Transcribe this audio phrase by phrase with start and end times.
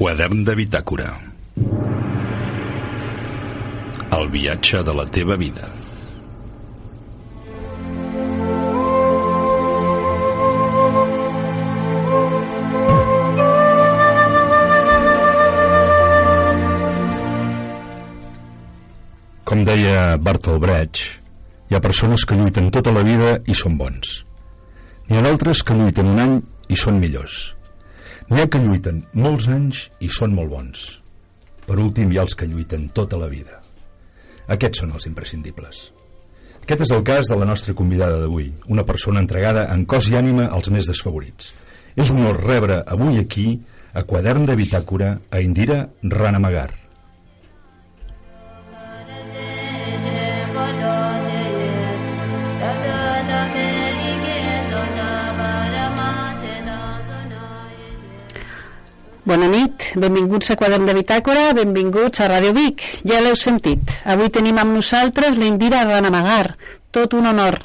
[0.00, 1.10] Quadern de bitàcora.
[4.16, 5.66] El viatge de la teva vida.
[19.44, 21.04] Com deia Bertolt Brecht,
[21.68, 24.22] hi ha persones que lluiten tota la vida i són bons.
[25.12, 26.38] N'hi ha d'altres que lluiten un any
[26.72, 27.50] i són millors.
[28.30, 30.82] N'hi que lluiten molts anys i són molt bons.
[31.66, 33.58] Per últim, hi ha els que lluiten tota la vida.
[34.54, 35.80] Aquests són els imprescindibles.
[36.62, 40.14] Aquest és el cas de la nostra convidada d'avui, una persona entregada en cos i
[40.18, 41.50] ànima als més desfavorits.
[41.96, 43.48] És un honor rebre avui aquí,
[43.94, 46.79] a Quadern de Bitàcora, a Indira Ranamagar.
[59.30, 62.82] Bona nit, benvinguts a Quadern de Bitàcora, benvinguts a Ràdio Vic.
[63.06, 63.92] Ja l'heu sentit.
[64.10, 66.56] Avui tenim amb nosaltres l'Indira Ranamagar.
[66.90, 67.60] Tot un honor.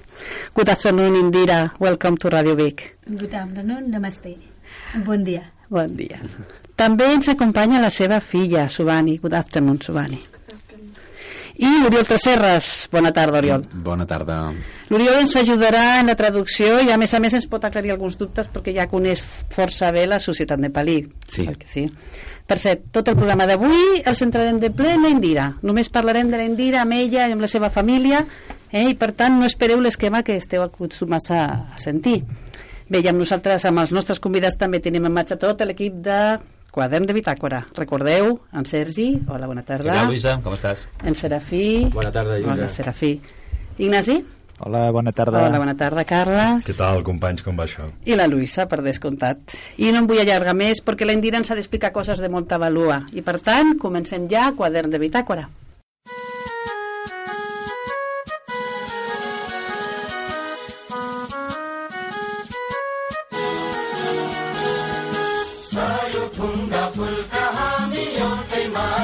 [0.53, 1.57] Good afternoon, Indira.
[1.81, 2.85] Welcome to Ràdio Vic.
[3.07, 4.35] Good afternoon, namaste.
[5.09, 5.41] Bon dia.
[5.73, 6.21] Bon dia.
[6.77, 9.17] També ens acompanya la seva filla, Subani.
[9.17, 10.21] Good afternoon, Subani.
[11.55, 12.89] I l'Oriol Tresserres.
[12.91, 13.63] Bona tarda, Oriol.
[13.85, 14.39] Bona tarda.
[14.91, 18.17] L'Oriol ens ajudarà en la traducció i a més a més ens pot aclarir alguns
[18.19, 19.21] dubtes perquè ja coneix
[19.53, 20.99] força bé la societat nepalí.
[21.27, 21.45] Sí.
[21.47, 21.85] Perquè sí.
[22.45, 25.47] Per cert, tot el programa d'avui el centrarem de ple en la Indira.
[25.65, 28.25] Només parlarem de la Indira amb ella i amb la seva família
[28.69, 28.89] eh?
[28.91, 32.19] i per tant no espereu l'esquema que esteu acostumats a, a sentir.
[32.85, 36.19] Bé, i amb nosaltres, amb els nostres convidats també tenim en marxa tot l'equip de
[36.75, 37.61] Quadern de Bitàcora.
[37.77, 39.93] Recordeu, en Sergi, hola, bona tarda.
[39.93, 40.33] Què tal, Luisa?
[40.43, 40.81] Com estàs?
[41.07, 41.85] En Serafí.
[41.93, 42.51] Bona tarda, Lluïsa.
[42.57, 43.11] Hola, Serafí.
[43.77, 44.17] Ignasi?
[44.59, 45.45] Hola, bona tarda.
[45.47, 46.67] Hola, bona tarda, Carles.
[46.67, 47.87] Què tal, companys, com va això?
[48.03, 49.55] I la Luisa, per descomptat.
[49.79, 52.59] I no em vull allargar més perquè la Indira ens ha d'explicar coses de molta
[52.59, 53.05] valua.
[53.15, 55.47] I per tant, comencem ja quadern de bitàcora.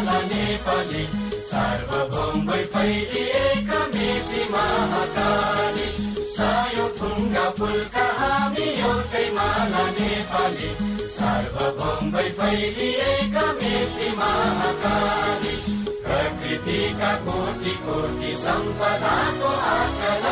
[0.02, 1.04] माला नेपाली
[1.50, 5.88] सार्वभौम फैलिएका मेची महाकाली।
[6.34, 10.70] सायो थुङ्गा फुलका हामी एउटै माला नेपाली
[11.18, 15.54] सार्वभौम फैलिएका मेची महाकाली।
[16.02, 20.26] प्रकृतिका कोटि कोटि सम्पदाको आचल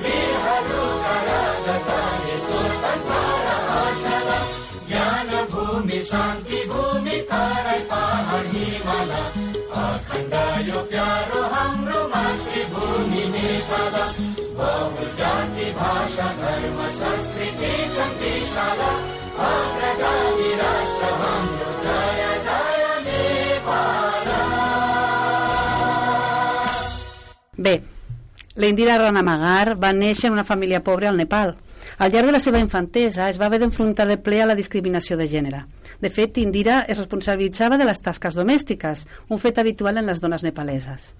[0.00, 9.11] वीरहरूका राजधानी स्वतन्त्र आचल ज्ञान भूमि शान्ति भूमि तराई पहाड हिमाल
[9.83, 10.33] अखण्ड
[10.67, 13.95] यो प्यारो हाम्रो मातृभूमि नेपाल
[14.59, 18.81] बहु जाति भाषा धर्म संस्कृति छन् विशाल
[19.49, 24.33] अग्रगामी राष्ट्र हाम्रो जय जय Nepal
[27.57, 27.81] Bé,
[28.55, 31.55] la Indira Ranamagar va néixer en una família pobra al Nepal.
[31.98, 35.16] Al llarg de la seva infantesa es va haver d'enfrontar de ple a la discriminació
[35.20, 35.64] de gènere.
[36.00, 40.44] De fet, Indira es responsabilitzava de les tasques domèstiques, un fet habitual en les dones
[40.46, 41.14] nepaleses.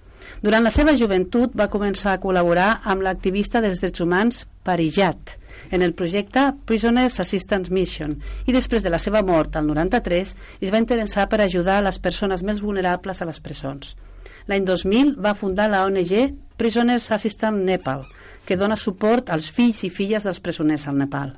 [0.45, 5.37] Durant la seva joventut va començar a col·laborar amb l'activista dels drets humans Parijat
[5.71, 8.15] en el projecte Prisoners Assistance Mission
[8.47, 11.99] i després de la seva mort al 93 es va interessar per ajudar a les
[11.99, 13.97] persones més vulnerables a les presons.
[14.49, 18.05] L'any 2000 va fundar la ONG Prisoners Assistance Nepal,
[18.47, 21.35] que dona suport als fills i filles dels presoners al Nepal.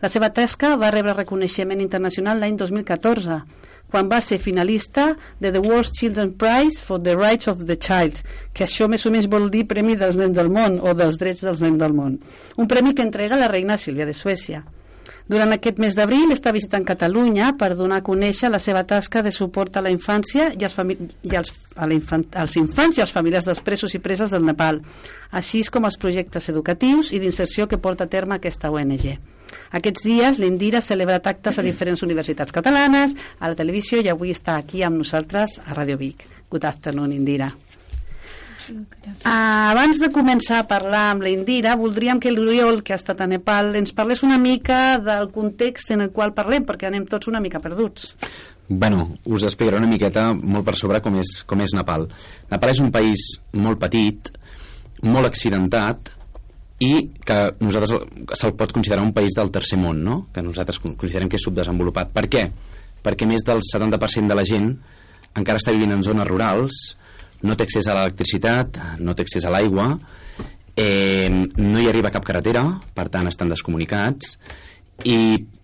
[0.00, 3.40] La seva tasca va rebre reconeixement internacional l'any 2014,
[3.90, 5.10] quan va ser finalista
[5.40, 8.22] de The World Children's Prize for the Rights of the Child,
[8.52, 11.44] que això més o menys vol dir Premi dels Nens del Món o dels Drets
[11.46, 12.18] dels Nens del Món.
[12.56, 14.64] Un premi que entrega la reina Sílvia de Suècia.
[15.26, 19.32] Durant aquest mes d'abril està visitant Catalunya per donar a conèixer la seva tasca de
[19.34, 20.76] suport a la infància i als,
[21.26, 24.46] i als, a la infant, als infants i als familiars dels presos i preses del
[24.46, 24.78] Nepal,
[25.34, 29.16] així com els projectes educatius i d'inserció que porta a terme aquesta ONG.
[29.74, 34.30] Aquests dies l'Indira ha celebrat actes a diferents universitats catalanes, a la televisió i avui
[34.30, 36.22] està aquí amb nosaltres a Ràdio Vic.
[36.50, 37.50] Good afternoon, Indira.
[39.22, 43.20] Ah, abans de començar a parlar amb la Indira, voldríem que l'Oriol, que ha estat
[43.22, 47.30] a Nepal, ens parlés una mica del context en el qual parlem, perquè anem tots
[47.30, 48.14] una mica perduts.
[48.68, 52.08] Bueno, us explicaré una miqueta molt per sobre com és, com és Nepal.
[52.50, 54.32] Nepal és un país molt petit,
[55.06, 56.10] molt accidentat
[56.82, 56.92] i
[57.24, 57.94] que nosaltres
[58.36, 60.16] se'l pot considerar un país del tercer món, no?
[60.34, 62.10] que nosaltres considerem que és subdesenvolupat.
[62.12, 62.44] Per què?
[63.06, 64.72] Perquè més del 70% de la gent
[65.36, 66.96] encara està vivint en zones rurals,
[67.46, 69.92] no té accés a l'electricitat, no té accés a l'aigua,
[70.76, 72.64] eh, no hi arriba cap carretera,
[72.94, 74.36] per tant estan descomunicats,
[75.04, 75.16] i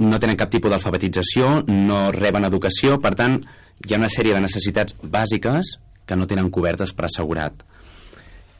[0.05, 3.39] no tenen cap tipus d'alfabetització, no reben educació, per tant
[3.83, 5.77] hi ha una sèrie de necessitats bàsiques
[6.07, 7.65] que no tenen cobertes per assegurat.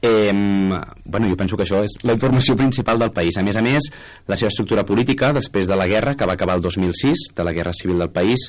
[0.03, 3.37] Eh, bueno, jo penso que això és la informació principal del país.
[3.39, 3.87] A més a més,
[4.27, 7.53] la seva estructura política, després de la guerra, que va acabar el 2006, de la
[7.55, 8.49] guerra civil del país,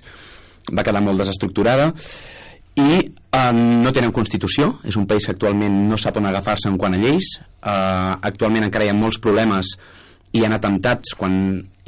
[0.74, 1.92] va quedar molt desestructurada
[2.80, 6.78] i eh, no tenen Constitució, és un país que actualment no sap on agafar-se en
[6.81, 9.75] quant a lleis, eh, actualment encara hi ha molts problemes
[10.34, 11.36] i hi ha atemptats quan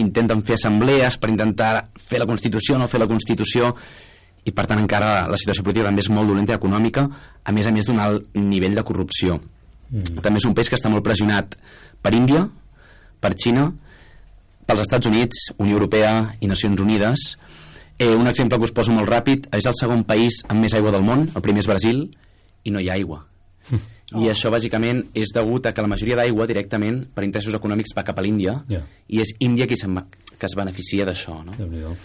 [0.01, 3.73] intenten fer assemblees per intentar fer la Constitució, no fer la Constitució,
[4.45, 7.07] i per tant encara la situació política també és molt dolenta i econòmica,
[7.43, 9.39] a més a més d'un alt nivell de corrupció.
[9.89, 10.21] Mm.
[10.21, 11.57] També és un país que està molt pressionat
[12.01, 12.43] per Índia,
[13.21, 13.71] per Xina,
[14.65, 17.25] pels Estats Units, Unió Europea i Nacions Unides.
[17.97, 20.91] Eh, un exemple que us poso molt ràpid, és el segon país amb més aigua
[20.91, 22.09] del món, el primer és Brasil,
[22.65, 23.21] i no hi ha aigua.
[23.71, 23.79] Oh.
[24.21, 28.03] I això bàsicament és degut a que la majoria d'aigua directament per interessos econòmics va
[28.05, 28.83] cap a l'Índia Ja.
[29.07, 31.55] i és Índia qui, que es beneficia d'això no?
[31.57, 31.95] Déu-n'hi-do.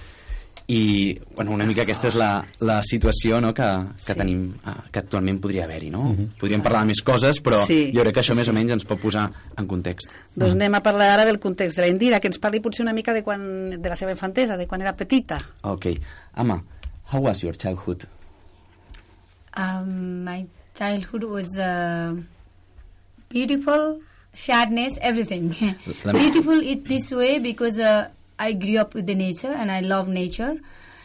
[0.69, 3.67] I bueno, una mica aquesta és la, la situació no, que,
[3.97, 4.19] que Sí.
[4.19, 6.15] tenim ah, que actualment podria haver-hi no?
[6.39, 8.51] podríem parlar de més coses però Sí, jo crec que això sí, més sí.
[8.51, 9.27] o menys ens pot posar
[9.57, 12.61] en context Doncs anem a parlar ara del context de la Indira, que ens parli
[12.61, 13.43] potser una mica de, quan,
[13.83, 15.39] de la seva infantesa, de quan era petita.
[15.63, 15.87] ok,
[16.35, 16.63] Ama,
[17.13, 18.05] how was your childhood?
[19.57, 20.47] Um, my
[20.79, 22.15] childhood was uh,
[23.29, 24.01] beautiful,
[24.33, 25.51] sadness, everything.
[26.05, 28.09] Beautiful it this way because uh,
[28.41, 30.55] I grew up with the nature and I love nature.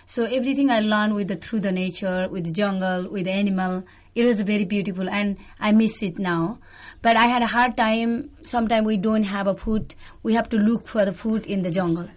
[0.07, 3.83] So everything I learned with the through the nature, with the jungle, with the animal,
[4.13, 6.59] it was very beautiful and I miss it now.
[7.01, 8.29] But I had a hard time.
[8.43, 9.95] Sometimes we don't have a food.
[10.23, 12.07] We have to look for the food in the jungle.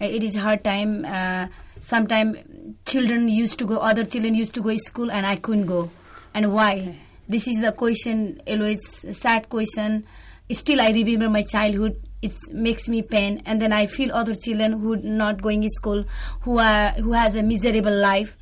[0.00, 1.04] Uh, It is hard time.
[1.04, 1.48] Uh,
[1.80, 2.38] Sometimes
[2.86, 5.90] children used to go, other children used to go to school and I couldn't go.
[6.32, 7.00] And why?
[7.28, 10.04] This is the question, always a sad question.
[10.50, 11.96] Still, I remember my childhood.
[12.22, 16.04] It makes me pain, and then I feel other children who not going to school,
[16.42, 18.36] who are who has a miserable life.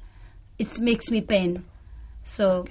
[0.59, 1.65] It makes me pain.
[2.23, 2.67] So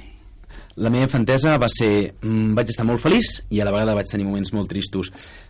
[0.79, 2.13] La meva infantesa va ser...
[2.23, 5.09] Mm, vaig estar molt feliç i a la vegada vaig tenir moments molt tristos.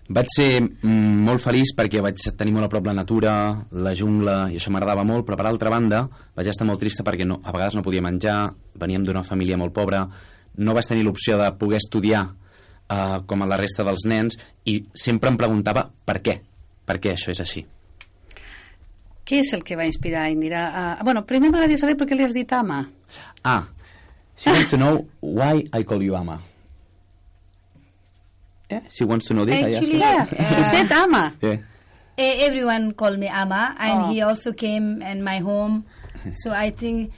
[0.09, 3.33] Vaig ser mm, molt feliç perquè vaig tenir molt a prop la natura,
[3.71, 6.01] la jungla, i això m'agradava molt, però per altra banda
[6.37, 8.39] vaig estar molt trista perquè no, a vegades no podia menjar,
[8.81, 10.01] veníem d'una família molt pobra,
[10.57, 12.25] no vaig tenir l'opció de poder estudiar
[12.89, 16.39] eh, com a la resta dels nens i sempre em preguntava per què,
[16.85, 17.65] per què això és així.
[19.29, 20.61] Què és el que va inspirar Indira?
[20.73, 21.03] A...
[21.05, 22.79] Bueno, primer m'agradaria saber per què li has dit ama.
[23.45, 23.67] Ah,
[24.35, 26.39] she wants to know why I call you Ama.
[28.69, 29.61] Yeah, she wants to know this.
[29.61, 30.27] I asked Actually, her.
[30.33, 31.33] Yeah, he said ama.
[31.41, 31.57] Yeah.
[32.17, 34.11] eh, everyone called me Ama, and Oh.
[34.13, 35.85] he also came in my home.
[36.43, 37.11] So I think,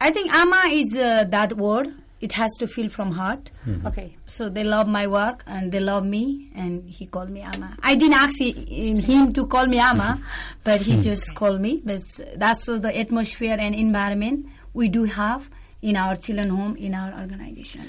[0.00, 1.94] I think Ama is uh, that word.
[2.22, 3.50] It has to feel from heart.
[3.84, 4.14] Okay.
[4.26, 7.70] So they love my work and they love me, and he called me Ama.
[7.82, 10.20] I didn't ask he- him to call me Ama,
[10.64, 11.82] but he just called me.
[11.84, 12.00] But
[12.36, 15.50] that's what the atmosphere and environment we do have
[15.82, 17.82] in our children home, in our organization.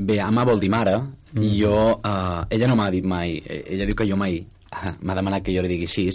[0.00, 0.96] Bé, Ama vol dir mare,
[1.38, 1.76] i jo...
[2.02, 3.36] Uh, ella no m'ha dit mai...
[3.46, 4.40] eh, Ella diu que jo mai...
[4.72, 6.08] Uh, m'ha demanat que jo li digui així,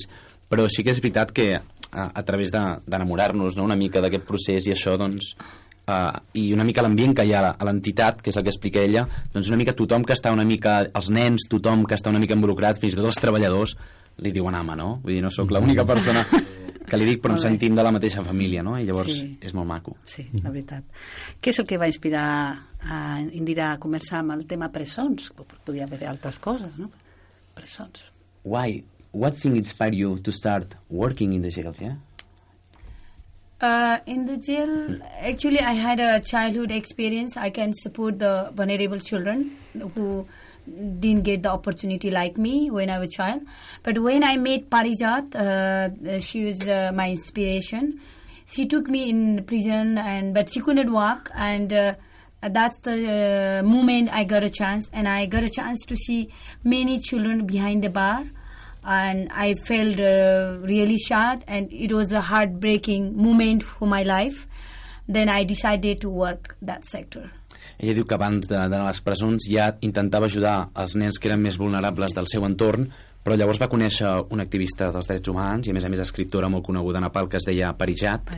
[0.50, 4.26] però sí que és veritat que a, a través de- d'enamorar-nos no, una mica d'aquest
[4.28, 5.36] procés i això, doncs...
[5.86, 8.82] Uh, i una mica l'ambient que hi ha a l'entitat, que és el que explica
[8.82, 10.80] ella, doncs una mica tothom que està una mica...
[10.98, 13.76] Els nens, tothom que està una mica involucrat, fins i tot els treballadors,
[14.26, 14.96] li diuen ama, no?
[15.04, 16.24] Vull dir, no sóc l'única persona
[16.90, 18.78] que li dic, però ens sentim de la mateixa família, no?
[18.80, 19.28] I llavors Sí.
[19.46, 19.96] és molt maco.
[20.10, 20.84] Sí, la veritat.
[21.42, 22.26] Què és el que va inspirar
[22.82, 25.32] a Indira a començar amb el tema presons?
[25.66, 26.90] Podia haver altres coses, no?
[27.54, 28.06] Presons.
[28.44, 28.84] Why?
[29.14, 31.96] What thing inspired you to start working in the jails, yeah?
[33.62, 37.38] Uh, in the jail, actually, I had a childhood experience.
[37.38, 39.58] I can support the vulnerable children
[39.96, 40.28] who
[41.00, 43.44] didn't get the opportunity like me when I was a child.
[43.82, 48.02] But when I met Parijat, uh, she was uh, my inspiration.
[48.46, 51.96] She took me in prison, and but she couldn't walk, and uh,
[52.42, 56.30] that's the uh, moment I got a chance, and I got a chance to see
[56.64, 58.26] many children behind the bar
[58.86, 64.48] and I felt uh, really sad, and it was a heartbreaking moment for my life.
[65.08, 67.32] Then I decided to work that sector.
[67.78, 71.42] Ella diu que abans d'anar a les presons ja intentava ajudar els nens que eren
[71.44, 72.88] més vulnerables del seu entorn,
[73.26, 76.50] però llavors va conèixer una activista dels drets humans i a més a més escriptora
[76.50, 78.30] molt coneguda a Nepal que es deia Parijat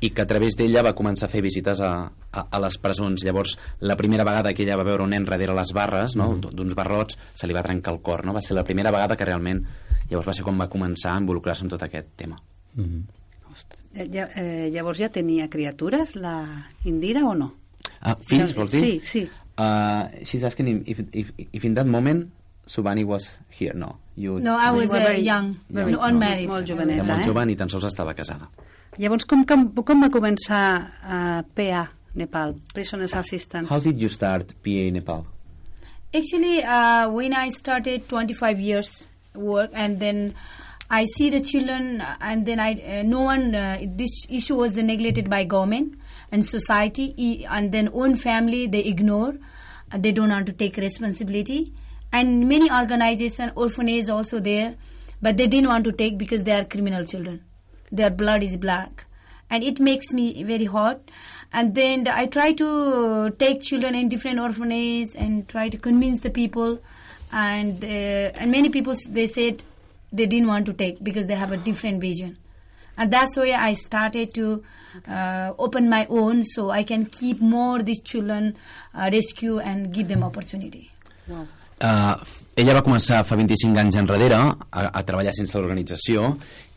[0.00, 1.92] i que a través d'ella va començar a fer visites a,
[2.32, 3.22] a, a les presons.
[3.24, 6.34] Llavors, la primera vegada que ella va veure un nen darrere les barres, no?
[6.36, 8.24] d'uns barrots, se li va trencar el cor.
[8.26, 8.34] No?
[8.36, 9.64] Va ser la primera vegada que realment
[10.10, 12.36] llavors va ser quan va començar a involucrar-se en tot aquest tema.
[13.96, 17.54] Eh, ja, eh, llavors ja tenia criatures, la Indira, o no?
[18.02, 18.82] Ah, fills, vols dir?
[18.82, 19.28] sí, sí.
[19.56, 22.28] Uh, she's asking if, if, if in that moment
[22.66, 23.72] Subhani was here.
[23.72, 23.96] No.
[24.16, 26.48] You, No, I was uh, very- young, very no, unmarried.
[26.50, 27.26] Molt joveneta, molt eh?
[27.30, 28.50] jove ni tan sols estava casada.
[28.98, 33.68] Llavors, com, com, com va començar a PA, Nepal, Prisoners Assistance?
[33.68, 35.26] How did you start PA in Nepal?
[36.14, 40.34] Actually, uh, when I started 25 years work, and then
[40.88, 44.76] I see the children, uh, and then I uh, no one uh, this issue was
[44.78, 45.98] neglected by government
[46.32, 49.34] and society, e- and then own family they ignore,
[49.92, 51.72] and they don't want to take responsibility,
[52.12, 54.76] and many organization orphanage also there,
[55.20, 57.42] but they didn't want to take because they are criminal children,
[57.90, 59.06] their blood is black,
[59.50, 61.00] and it makes me very hot.
[61.52, 66.30] And then I try to take children in different orphanages and try to convince the
[66.30, 66.80] people.
[67.32, 69.64] And uh, and many people they said
[70.12, 72.38] they didn't want to take because they have a different vision.
[72.98, 74.62] And that's why I started to
[75.06, 78.56] uh, open my own so I can keep more these children
[78.94, 80.90] uh, rescue and give them opportunity.
[81.28, 81.46] Wow.
[82.56, 86.30] Ella va començar fa 25 anys enrere a, a treballar sense l'organització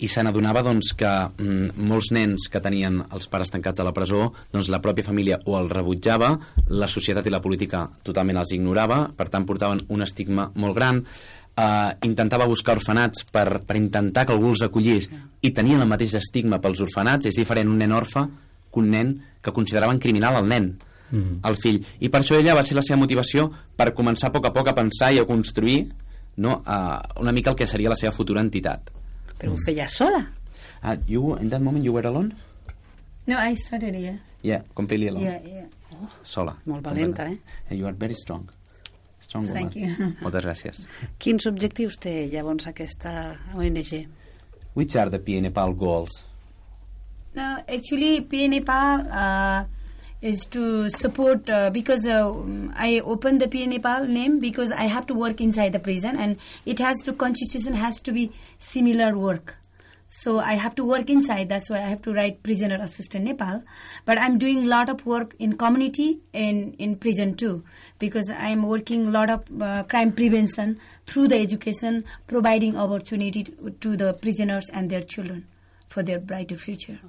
[0.03, 3.93] i se n'adonava doncs, que mm, molts nens que tenien els pares tancats a la
[3.95, 6.33] presó doncs la pròpia família o el rebutjava
[6.81, 10.99] la societat i la política totalment els ignorava per tant portaven un estigma molt gran.
[10.99, 15.07] Uh, intentava buscar orfenats per, per intentar que algú els acollís
[15.39, 17.31] i tenien el mateix estigma pels orfenats.
[17.31, 18.27] És diferent un nen orfe
[18.67, 20.73] que un nen que consideraven criminal el nen
[21.11, 21.79] el fill.
[21.99, 24.67] I per això ella va ser la seva motivació per començar a poc a poc
[24.69, 25.87] a pensar i a construir
[26.37, 28.91] no, uh, una mica el que seria la seva futura entitat.
[29.39, 30.21] Però ho feia sola.
[30.83, 32.33] Uh, you, in that moment you were alone?
[33.27, 35.23] no I started here Yeah, completely alone.
[35.23, 35.65] yeah yeah
[36.23, 36.55] Sola.
[36.65, 37.37] Molt valenta, eh?
[37.69, 38.47] And you are very strong.
[39.19, 39.69] Strong woman.
[39.69, 39.89] Thank you.
[40.23, 40.85] Moltes gràcies.
[41.19, 44.07] Quins objectius té llavors aquesta ONG?
[44.75, 46.23] Which are the PA Nepal goals?
[47.35, 49.63] No, actually, PA Nepal uh,
[50.21, 54.83] is to support uh, because uh, um, I opened the PA Nepal name because I
[54.83, 59.17] have to work inside the prison and it has to constitution has to be similar
[59.17, 59.57] work.
[60.11, 61.49] So I have to work inside.
[61.49, 63.63] That's why I have to write prisoner assistant Nepal.
[64.05, 67.63] But I'm doing a lot of work in community and in prison too,
[67.99, 73.69] because I'm working a lot of uh, crime prevention through the education, providing opportunity to,
[73.69, 75.45] to the prisoners and their children
[75.87, 76.99] for their brighter future.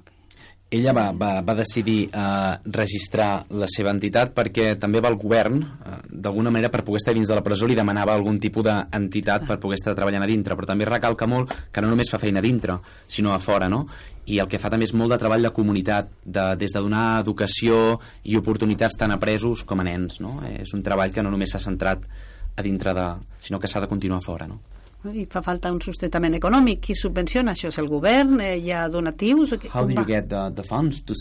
[0.71, 5.57] Ella va, va, va decidir eh, registrar la seva entitat perquè també va al govern,
[5.59, 9.49] eh, d'alguna manera per poder estar dins de la presó li demanava algun tipus d'entitat
[9.49, 12.39] per poder estar treballant a dintre, però també recalca molt que no només fa feina
[12.39, 13.83] a dintre, sinó a fora, no?
[14.31, 17.19] I el que fa també és molt de treball de comunitat, de, des de donar
[17.19, 20.37] educació i oportunitats tant a presos com a nens, no?
[20.47, 22.07] Eh, és un treball que no només s'ha centrat
[22.55, 23.09] a dintre de...
[23.43, 24.70] sinó que s'ha de continuar fora, no?
[25.03, 26.81] I fa falta un sustentament econòmic.
[26.85, 27.71] Qui subvenciona això?
[27.73, 28.39] És el govern?
[28.39, 29.53] Eh, hi ha donatius?
[29.73, 31.15] How do you get the, the funds to,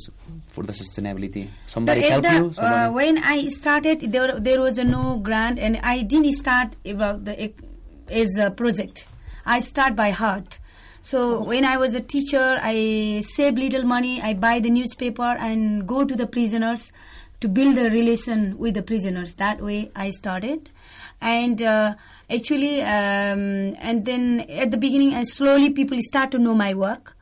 [0.53, 1.47] for the sustainability?
[1.67, 2.53] Somebody At help the- you?
[2.53, 2.85] Somebody...
[2.85, 7.25] Uh, when I started, there there was a no grant, and I didn't start about
[7.25, 7.53] the
[8.11, 9.07] as a project.
[9.47, 10.59] I start by heart.
[11.03, 14.21] So when I was a teacher, I save little money.
[14.21, 16.93] I buy the newspaper and go to the prisoners
[17.41, 19.33] to build a relation with the prisoners.
[19.35, 20.69] That way, I started,
[21.21, 21.95] and uh,
[22.29, 27.17] actually, um, and then at the beginning, and slowly people start to know my work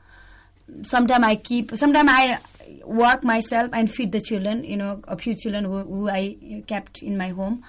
[0.83, 2.38] sometimes I keep, sometimes I
[2.85, 7.02] work myself and feed the children, you know, a few children who, who I kept
[7.02, 7.64] in my home.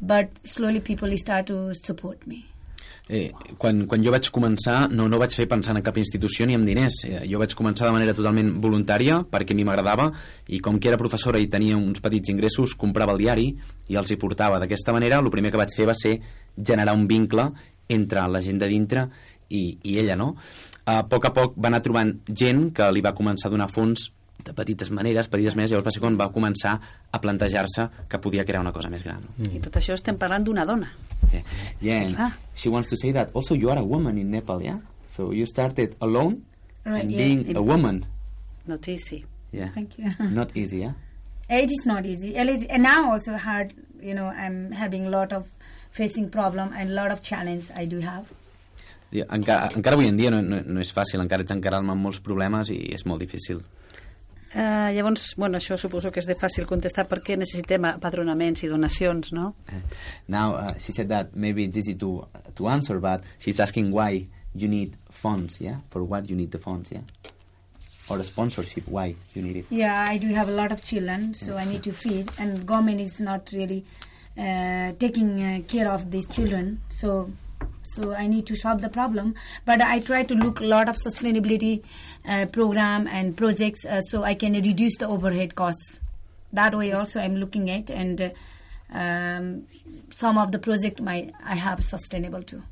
[0.00, 2.46] But slowly people start to support me.
[3.06, 6.56] Eh, quan, quan jo vaig començar no, no vaig fer pensant en cap institució ni
[6.58, 10.08] en diners eh, jo vaig començar de manera totalment voluntària perquè a mi m'agradava
[10.50, 13.46] i com que era professora i tenia uns petits ingressos comprava el diari
[13.86, 16.16] i els hi portava d'aquesta manera el primer que vaig fer va ser
[16.58, 17.46] generar un vincle
[17.86, 19.06] entre la gent de dintre
[19.54, 20.32] i, i ella no?
[20.90, 24.08] a poc a poc va anar trobant gent que li va començar a donar fons
[24.44, 26.76] de petites maneres, petites maneres, llavors va ser quan va començar
[27.10, 29.24] a plantejar-se que podia crear una cosa més gran.
[29.38, 29.50] No?
[29.50, 30.90] I tot això estem parlant d'una dona.
[31.32, 31.42] Yeah,
[31.80, 32.04] yeah.
[32.06, 32.30] Sí, clar.
[32.54, 33.30] she wants to say that.
[33.34, 34.78] Also, you are a woman in Nepal, yeah.
[35.08, 36.42] So you started alone
[36.84, 37.18] Right, and yeah.
[37.18, 38.06] being a woman.
[38.66, 39.24] Not easy.
[39.52, 40.12] Yeah, Thank you.
[40.20, 40.92] not easy, yeah.
[41.48, 42.36] It is not easy.
[42.36, 45.46] And now also hard, you know, I'm having a lot of
[45.90, 48.26] facing problem and a lot of challenge I do have.
[49.12, 52.18] Encara, encara avui en dia no, no, no és fàcil, encara ets encarar-me amb molts
[52.20, 53.62] problemes i és molt difícil.
[54.54, 59.32] Uh, llavors, bueno, això suposo que és de fàcil contestar perquè necessitem padronaments i donacions,
[59.34, 59.54] no?
[60.28, 64.28] Now, uh, she said that maybe it's easy to, to answer, but she's asking why
[64.54, 65.80] you need funds, yeah?
[65.90, 67.02] For what you need the funds, yeah?
[68.08, 69.66] Or a sponsorship, why you need it.
[69.68, 73.00] Yeah, I do have a lot of children, so I need to feed, and government
[73.00, 73.84] is not really
[74.38, 76.80] uh, taking uh, care of these children.
[76.88, 77.30] So,
[77.94, 79.34] so I need to solve the problem.
[79.64, 81.82] But I try to look a lot of sustainability
[82.28, 86.00] uh, program and projects, uh, so I can reduce the overhead costs.
[86.52, 88.30] That way, also, I'm looking at, and uh,
[88.92, 89.66] um,
[90.10, 92.62] some of the project my I have sustainable too.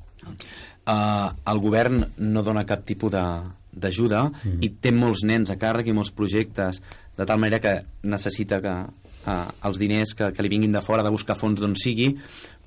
[0.86, 4.60] Uh, el govern no dona cap tipus de- d'ajuda mm.
[4.62, 6.80] i té molts nens a càrrec i molts projectes
[7.16, 11.04] de tal manera que necessita que uh, els diners que, que li vinguin de fora
[11.04, 12.12] de buscar fons d'on sigui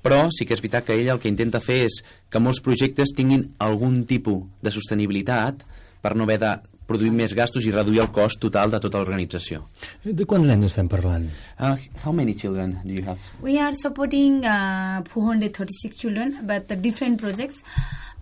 [0.08, 2.00] però sí que és veritat que ella el que intenta fer és
[2.32, 5.66] que molts projectes tinguin algun tipus de sostenibilitat
[6.00, 6.52] per no haver de
[6.88, 9.66] produir més gastos i reduir el cost total de tota l'organització.
[10.04, 11.26] De quants nens estem parlant?
[11.58, 13.20] Uh, how many children do you have?
[13.44, 17.60] We are supporting uh, 436 children, but the different projects.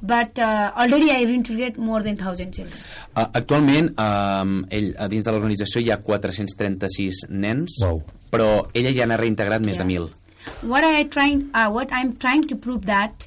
[0.02, 2.75] But uh, already I reintegrate more than 1,000 children.
[3.14, 8.02] Uh, actualment, um, ell, a dins de l'organització hi ha 436 nens, Uau.
[8.35, 10.25] però ella ja n'ha reintegrat més de 1.000.
[10.62, 13.26] What I trying, uh, what I'm trying to prove that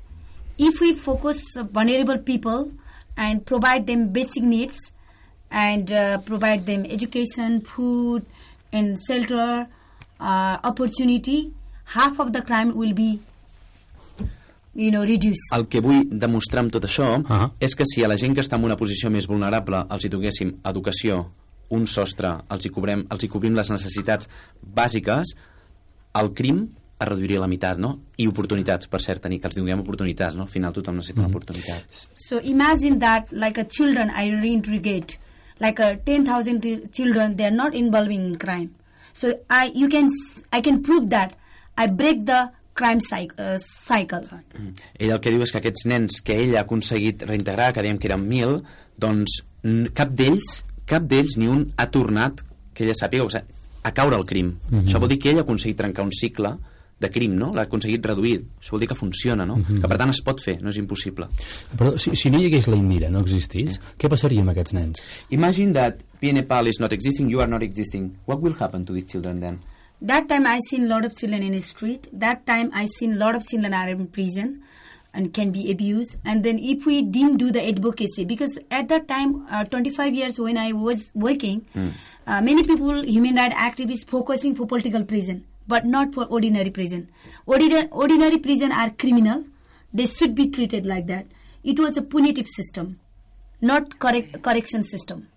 [0.57, 2.71] if we focus on vulnerable people
[3.17, 4.77] and provide them basic needs
[5.51, 8.25] and uh, provide them education, food,
[8.71, 9.67] and shelter,
[10.19, 11.51] uh, opportunity,
[11.85, 13.19] half of the crime will be,
[14.75, 15.51] you know, reduced.
[15.55, 17.51] El que vull demostrar amb tot això Ah.
[17.59, 20.09] és que si a la gent que està en una posició més vulnerable els hi
[20.09, 21.31] donéssim educació,
[21.69, 24.27] un sostre, els hi, cobrem, els hi cobrim les necessitats
[24.61, 25.33] bàsiques,
[26.15, 26.69] el crim
[27.00, 27.94] es reduiria a la meitat, no?
[28.20, 30.44] I oportunitats, per cert, tenir que els donem oportunitats, no?
[30.44, 31.86] Al final tothom necessita una oportunitat.
[32.20, 35.18] So imagine that, like a children, I reintegrate,
[35.60, 38.72] like a 10,000 t- children, they are not involving in crime.
[39.13, 40.10] So I, you can,
[40.51, 41.36] I can prove that
[41.77, 43.36] I break the crime cycle.
[43.39, 44.22] Uh, cycle.
[45.00, 48.00] Ell el que diu és que aquests nens que ell ha aconseguit reintegrar, que dèiem
[48.00, 48.60] que eren 1.000,
[49.00, 49.39] doncs
[49.95, 52.43] cap d'ells, cap d'ells ni un ha tornat,
[52.76, 54.54] que ella sàpiga, o sigui, a caure al crim.
[54.84, 56.58] Això vol dir que ell ha aconseguit trencar un cicle
[56.99, 57.51] de crim, no?
[57.55, 58.41] L'ha aconseguit reduir.
[58.59, 59.57] Això vol dir que funciona, no?
[59.67, 61.29] Que per tant es pot fer, no és impossible.
[61.77, 65.07] Però si, si no hi hagués la Indira, no existís, què passaria amb aquests nens?
[65.29, 68.17] Imagine that PNPAL is not existing, you are not existing.
[68.25, 69.62] What will happen to these children then?
[70.01, 72.07] That time I seen a lot of children in the street.
[72.13, 74.63] That time I seen a lot of children are in prison
[75.13, 76.15] and can be abused.
[76.23, 80.39] And then if we didn't do the advocacy, because at that time, uh, 25 years
[80.39, 85.86] when I was working, uh, many people, human rights activists, focusing for political prison, but
[85.86, 87.08] not for ordinary prison.
[87.45, 89.45] Ordinary, ordinary prison are criminal.
[89.93, 91.25] They should be treated like that.
[91.63, 92.99] It was a punitive system,
[93.62, 95.27] not correct, correction system.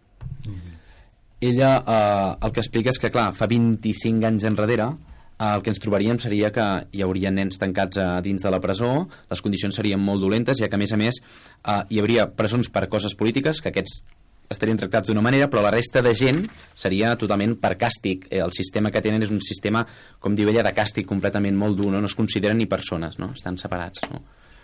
[1.42, 5.72] Ella eh, el que explica és que, clar, fa 25 anys enrere eh, el que
[5.74, 8.92] ens trobaríem seria que hi hauria nens tancats a dins de la presó,
[9.32, 12.70] les condicions serien molt dolentes, ja que, a més a més, eh, hi hauria presons
[12.70, 14.04] per coses polítiques, que aquests
[14.52, 18.28] estarien tractats d'una manera, però la resta de gent seria totalment per càstig.
[18.30, 19.84] Eh, el sistema que tenen és un sistema,
[20.20, 23.32] com diu ella, de càstig completament molt dur, no, no es consideren ni persones, no?
[23.36, 24.04] estan separats.
[24.10, 24.22] No?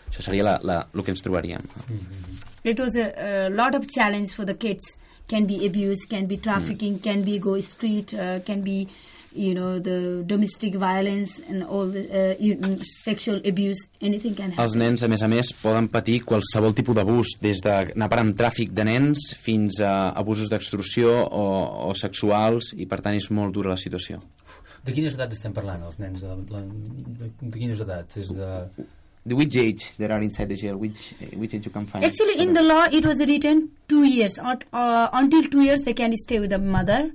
[0.09, 1.67] Això seria la, la, el que ens trobaríem.
[2.65, 4.97] it was a, a lot of challenge for the kids
[5.29, 8.89] can be abuse can be trafficking can be go street uh, can be
[9.39, 14.75] you know the domestic violence and all the uh, sexual abuse anything can happen Els
[14.81, 18.75] nens, a més a més, poden patir qualsevol tipus d'abús, des d'anar per amb tràfic
[18.75, 21.47] de nens fins a abusos d'extorsió o,
[21.89, 24.21] o sexuals, i per tant és molt dura la situació.
[24.85, 26.23] De quines edats estem parlant, els nens?
[26.25, 26.63] De, de,
[27.23, 28.19] de, de quines edats?
[28.19, 28.53] És de...
[29.29, 30.77] The which age there are inside the jail?
[30.77, 32.05] Which, which age you can find?
[32.05, 35.93] actually in the law it was written two years Ut- uh, until two years they
[35.93, 37.11] can stay with the mother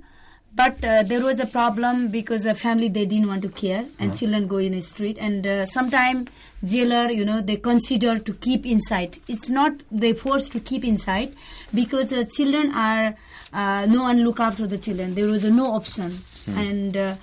[0.56, 4.16] but uh, there was a problem because the family they didn't want to care and
[4.16, 5.18] children go in the street.
[5.18, 6.28] And uh, sometime
[6.64, 9.18] jailer you know they consider to keep inside.
[9.26, 11.34] It's not they forced to keep inside
[11.74, 13.16] because uh, children are
[13.52, 15.14] uh, no one look after the children.
[15.14, 16.18] There was no option.
[16.46, 17.16] And uh,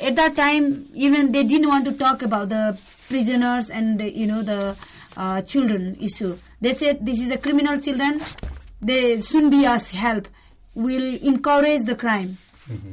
[0.00, 4.26] at that time even they didn't want to talk about the prisoners and uh, you
[4.26, 4.74] know the
[5.18, 6.38] uh, children issue.
[6.62, 8.22] They said this is a criminal children.
[8.80, 10.28] They shouldn't be us help.
[10.74, 12.38] Will encourage the crime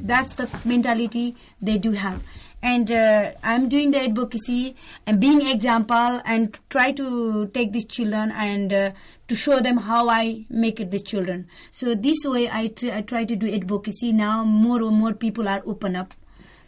[0.02, 2.22] that's the mentality they do have.
[2.60, 4.74] And uh, i'm doing the advocacy
[5.06, 8.90] and being example and try to take these children and uh,
[9.28, 11.46] to show them how i make it the children.
[11.70, 14.12] So this way I, tr- I try to do advocacy.
[14.12, 16.14] Now more and more people are open up.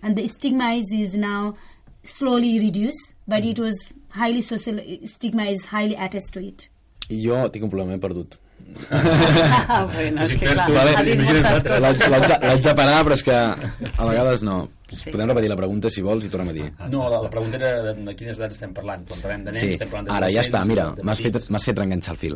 [0.02, 1.56] And the stigma is, is now
[2.04, 3.76] slowly reduced but it was
[4.10, 6.68] highly social stigma is highly attached to it.
[7.10, 8.38] I jo tinc un problema, m'he perdut.
[8.90, 12.36] Ah, bueno, és que clar, Vale, ha dit imagina't, moltes L'haig coses.
[12.42, 14.58] l'haig de, parar, però és que a vegades no.
[14.90, 15.12] Sí.
[15.14, 16.64] Podem repetir la pregunta, si vols, i tornem a dir.
[16.90, 19.04] No, la, la pregunta era de, de quines edats estem parlant.
[19.06, 21.78] Quan parlem de nens, Sí, estem parlant de ara ja està, mira, m'has fet, fet
[21.78, 22.34] reenganxar el fil.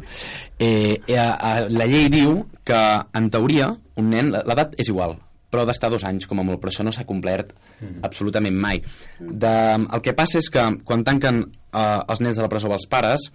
[0.58, 2.82] Eh, eh, eh, la llei diu que,
[3.18, 5.16] en teoria, un nen, l'edat és igual,
[5.50, 7.52] però ha d'estar dos anys com a molt, però això no s'ha complert
[8.06, 8.80] absolutament mai.
[9.18, 9.52] De,
[9.90, 13.28] el que passa és que quan tanquen eh, els nens de la presó els pares,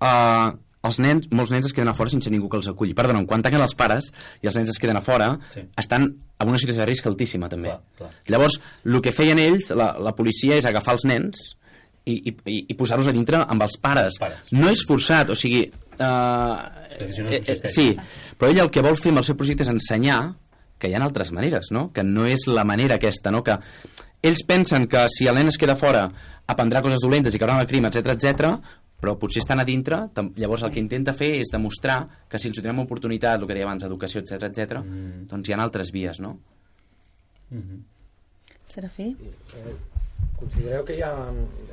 [0.00, 0.48] eh,
[0.82, 2.94] els nens, molts nens es queden a fora sense ningú que els aculli.
[2.96, 5.60] Perdona, quan tanquen els pares i els nens es queden a fora, Sí.
[5.76, 6.06] estan
[6.40, 7.68] en una situació de risc altíssima, també.
[7.68, 8.10] Clar, clar.
[8.28, 11.42] Llavors, el que feien ells, la, la policia, és agafar els nens
[12.06, 14.14] i, i, i- i posar-los a dintre amb els pares.
[14.16, 14.52] Els pares.
[14.56, 15.66] No és forçat, o sigui...
[16.00, 16.56] Uh,
[16.98, 17.74] que si no subsisteix.
[17.74, 17.96] sí,
[18.40, 20.34] però ell el que vol fer amb el seu projecte és ensenyar
[20.80, 21.90] que hi ha altres maneres, no?
[21.92, 23.42] Que no és la manera aquesta, no?
[23.44, 23.58] Que
[24.24, 26.06] ells pensen que si el nen es queda fora
[26.48, 28.54] aprendrà coses dolentes i caurà en el crim, etc etc,
[29.00, 30.02] però potser estan a dintre,
[30.36, 33.64] llavors el que intenta fer és demostrar que si els donem oportunitat, el que deia
[33.64, 35.26] abans, educació, etc etc, Mm.
[35.30, 36.38] doncs hi ha altres vies, no?
[38.68, 39.16] Serafí?
[40.40, 41.12] Considereu que hi ha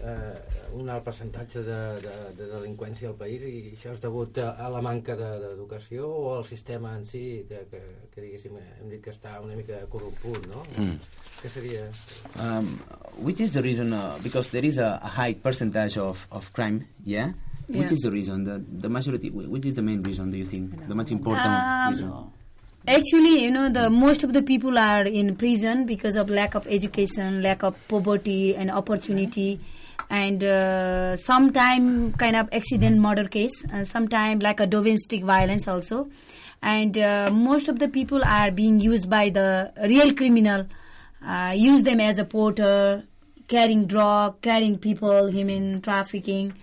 [0.04, 4.50] eh, un alt percentatge de, de, de delinqüència al país i això és degut a,
[4.60, 7.80] a la manca de- d'educació o al sistema en si que, que,
[8.14, 10.66] que diguéssim hem dit que està una mica corromput, no?
[10.76, 11.00] Mm.
[11.40, 11.86] Què seria?
[12.44, 12.68] Um,
[13.24, 13.94] which is the reason?
[13.94, 17.32] Uh, because there is a, a high percentage of, of crime, yeah?
[17.70, 17.94] Which Yeah.
[17.94, 18.44] is the reason?
[18.44, 20.72] The, the majority, which is the main reason, do you think?
[20.88, 22.12] The most important Um, reason?
[22.90, 26.66] Actually, you know, the most of the people are in prison because of lack of
[26.68, 29.60] education, lack of poverty and opportunity,
[30.10, 36.08] and uh, sometime kind of accident murder case, and sometime like a domestic violence also.
[36.62, 40.66] And uh, most of the people are being used by the real criminal,
[41.22, 43.04] uh, use them as a porter,
[43.50, 46.54] carrying drug, carrying people, human trafficking.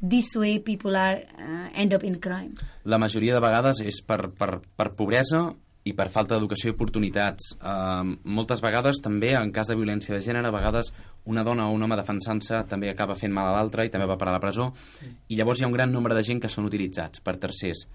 [0.00, 2.54] This way, people are uh, end up in crime.
[2.84, 5.42] La majoria de vegades és per, per, per pobresa
[5.84, 7.56] i per falta d'educació i oportunitats.
[7.58, 10.92] Um, moltes vegades també, en cas de violència de gènere, a vegades
[11.26, 14.18] una dona o un home defensant-se també acaba fent mal a l'altre i també va
[14.20, 14.70] parar a la presó.
[15.28, 17.86] I llavors hi ha un gran nombre de gent que són utilitzats per tercers.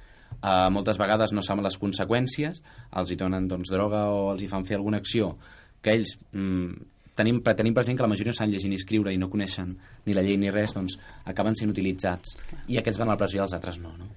[0.41, 2.59] Uh, moltes vegades no saben les conseqüències,
[2.99, 5.37] els hi donen doncs, droga o els hi fan fer alguna acció
[5.81, 9.17] que ells mm, tenim, tenim present que la majoria no saben llegir ni escriure i
[9.17, 9.73] no coneixen
[10.05, 13.39] ni la llei ni res, doncs acaben sent utilitzats i aquests van a la presó
[13.39, 14.07] i els altres no, no?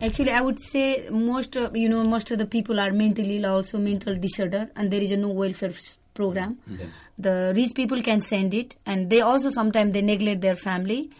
[0.00, 3.46] Actually, I would say most of you know most of the people are mentally ill,
[3.46, 5.74] also mental disorder, and there is a no welfare
[6.16, 6.58] program.
[7.18, 11.10] The rich people can send it, and they also sometimes they neglect their family.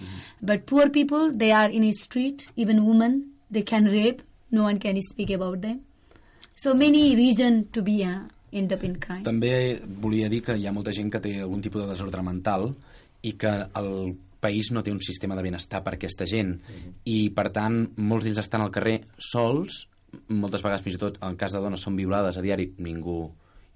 [0.42, 2.48] But poor people, they are in a street.
[2.56, 4.22] Even women, they can rape.
[4.50, 5.82] No one can speak about them.
[6.54, 8.20] So many reason to be uh,
[8.56, 9.24] end up in crime.
[9.26, 12.70] També volia dir que hi ha molta gent que té algun tipus de desordre mental
[13.26, 16.54] i que el país no té un sistema de benestar per a aquesta gent
[17.08, 19.86] i per tant molts d'ells estan al carrer sols
[20.28, 23.24] moltes vegades fins i tot en cas de dones són violades a diari ningú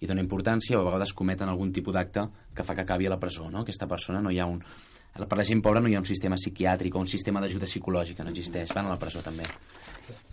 [0.01, 3.15] hi dona importància o a vegades cometen algun tipus d'acte que fa que acabi a
[3.15, 3.65] la presó no?
[3.65, 4.63] aquesta persona no hi ha un
[5.15, 8.25] per la gent pobra no hi ha un sistema psiquiàtric o un sistema d'ajuda psicològica,
[8.25, 9.45] no existeix, van a la presó també.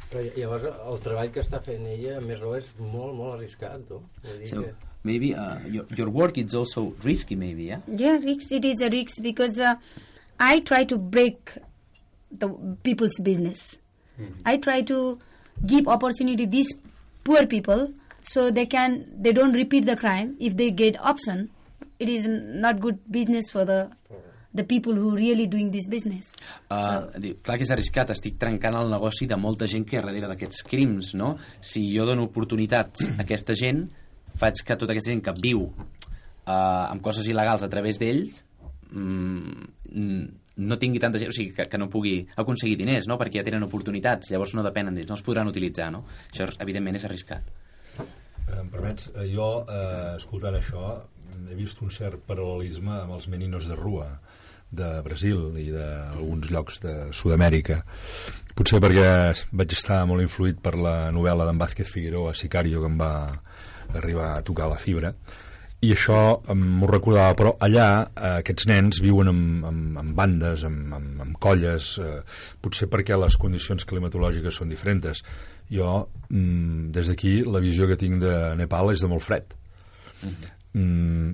[0.07, 3.33] Però ll- llavors el treball que està fent ella, a més raó, és molt, molt
[3.35, 4.03] arriscat, no?
[4.23, 4.73] Vull dir So, que...
[5.03, 7.81] maybe uh, your, your work is also risky maybe, yeah?
[7.87, 8.51] Yeah, risks.
[8.51, 9.75] It is a risk because uh,
[10.39, 11.51] I try to break
[12.31, 12.47] the
[12.83, 13.77] people's business.
[14.45, 15.19] I try to
[15.65, 16.67] give opportunity these
[17.23, 17.91] poor people
[18.23, 20.35] so they can they don't repeat the crime.
[20.39, 21.49] If they get option,
[21.99, 23.91] it is not good business for the
[24.57, 26.33] the people who really doing this business.
[26.73, 30.01] Uh, diu, clar que és arriscat, estic trencant el negoci de molta gent que hi
[30.01, 31.35] ha darrere d'aquests crims, no?
[31.61, 33.85] Si jo dono oportunitats a aquesta gent,
[34.37, 36.51] faig que tota aquesta gent que viu uh,
[36.89, 38.41] amb coses il·legals a través d'ells
[38.91, 43.19] mm, mm, no tingui tanta gent, o sigui, que, que no pugui aconseguir diners, no?
[43.21, 46.03] Perquè ja tenen oportunitats, llavors no depenen d'ells, no els podran utilitzar, no?
[46.31, 47.53] Això, evidentment, és arriscat.
[48.57, 50.95] Em permets, eh, jo, eh, escoltant això,
[51.51, 54.07] he vist un cert paral·lelisme amb els meninos de rua
[54.71, 57.81] de Brasil i d'alguns llocs de Sud-amèrica.
[58.57, 59.09] Potser perquè
[59.53, 63.11] vaig estar molt influït per la novel·la d'en Vázquez Figueroa, Sicario, que em va
[63.95, 65.13] arribar a tocar la fibra.
[65.85, 66.19] I això
[66.57, 71.37] m'ho recordava, però allà eh, aquests nens viuen amb, amb, amb bandes, amb, amb, amb
[71.43, 72.15] colles, eh,
[72.65, 75.21] potser perquè les condicions climatològiques són diferents.
[75.69, 75.99] Jo,
[76.31, 79.53] mm, des d'aquí, la visió que tinc de Nepal és de molt fred.
[80.23, 80.56] Mm,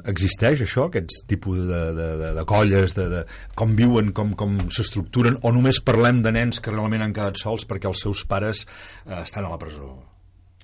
[0.10, 3.26] existeix això, aquests tipus de, de, de, de colles, de, de
[3.60, 7.68] com viuen, com, com s'estructuren, o només parlem de nens que realment han quedat sols
[7.70, 9.92] perquè els seus pares eh, estan a la presó?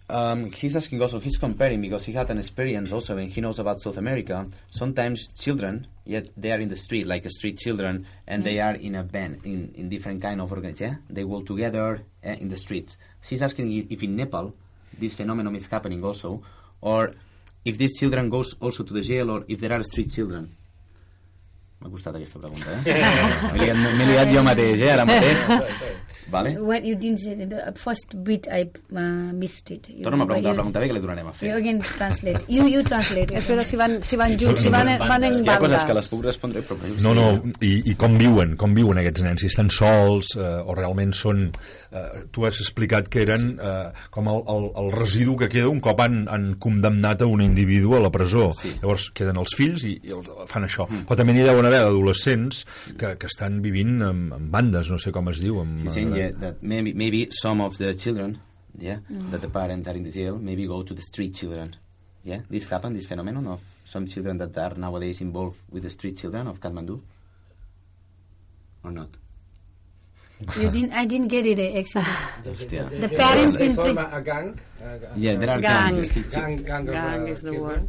[0.09, 3.59] Um, he's asking also, he's comparing because he had an experience also when he knows
[3.59, 4.47] about South America.
[4.71, 8.95] Sometimes children, yeah, they are in the street, like street children, and they are in
[8.95, 10.97] a band, in, in different kind of organizations.
[10.97, 11.13] Yeah?
[11.15, 12.97] They work together eh, in the streets.
[13.23, 14.55] He's asking if in Nepal
[14.97, 16.41] this phenomenon is happening also,
[16.81, 17.13] or
[17.63, 20.49] if these children goes also to the jail, or if there are street children.
[21.79, 22.99] M'ha costat aquesta pregunta, eh?
[23.55, 26.08] M'he liat, liat jo mateix, eh, ara mateix.
[26.31, 26.55] Vale?
[26.61, 29.89] What you didn't say, the first bit I uh, missed it.
[29.89, 31.53] You Torna'm a preguntar, you- pregunta bé que li tornarem a You fer.
[31.57, 32.43] again translate.
[32.47, 33.33] You you translate.
[33.37, 35.41] Espero si van, si van Sí, junts, sí, si van, van en bandes.
[35.41, 36.77] Hi ha coses que les puc respondre, però...
[37.03, 37.27] No, no,
[37.61, 41.47] i, i com viuen, com viuen aquests nens, si estan sols eh, o realment són...
[41.89, 45.79] Eh, tu has explicat que eren eh, com el, el, el residu que queda un
[45.81, 48.51] cop han, han condemnat a un individu a la presó.
[48.59, 48.75] Sí.
[48.83, 50.85] Llavors queden els fills i, i el, fan això.
[50.85, 51.07] Mm.
[51.09, 52.61] Però també n'hi deuen haver adolescents
[52.99, 55.57] que, que estan vivint en, en bandes, no sé com es diu.
[55.63, 58.39] Amb, He's saying yeah, that maybe, maybe some of the children,
[58.77, 58.97] yeah,
[59.31, 61.75] that the parents are in the jail, maybe go to the street children.
[62.23, 66.17] Yeah, this happened, this phenomenon of some children that are nowadays involved with the street
[66.17, 66.99] children of Kathmandu?
[68.83, 69.09] Or not?
[70.55, 70.93] You didn't.
[70.93, 72.03] I didn't get it eh, actually.
[72.45, 72.83] Hòstia.
[73.01, 74.59] The parents they in form a, a gang.
[74.81, 75.95] A, a, Yeah, there are Gang.
[75.95, 76.11] gangs.
[76.35, 77.87] gang, gang, Gang uh, is the word.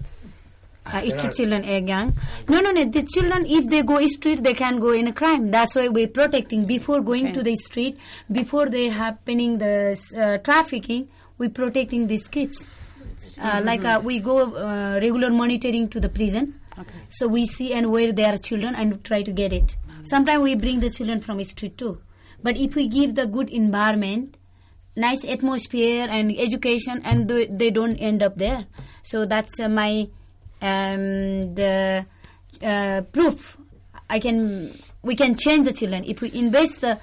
[0.93, 2.15] Uh, street children a gang.
[2.49, 2.85] No, no, no.
[2.85, 5.51] The children, if they go street, they can go in a crime.
[5.51, 7.35] That's why we're protecting before going Okay.
[7.35, 7.99] to the street,
[8.31, 11.09] before they happening the uh, trafficking.
[11.39, 12.59] We're protecting these kids.
[13.41, 16.55] Uh, like uh, we go uh, regular monitoring to the prison.
[16.79, 16.91] Okay.
[17.11, 19.77] So we see and where there are children and try to get it.
[20.05, 22.01] Sometimes we bring the children from street too.
[22.43, 24.39] But if we give the good environment,
[24.97, 28.67] nice atmosphere and education, and th- they don't end up there.
[29.03, 30.09] So that's uh, my
[30.63, 32.05] um, the
[32.63, 33.57] uh, proof.
[34.09, 36.99] I can we can change the children if we invest the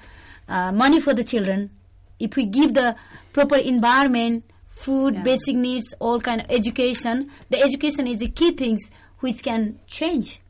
[0.48, 1.70] uh, money for the children.
[2.18, 2.96] If we give the
[3.32, 5.22] proper environment, food, Yeah.
[5.24, 7.28] basic needs, all kind of education.
[7.50, 8.90] The education is the key things
[9.20, 10.40] which can change.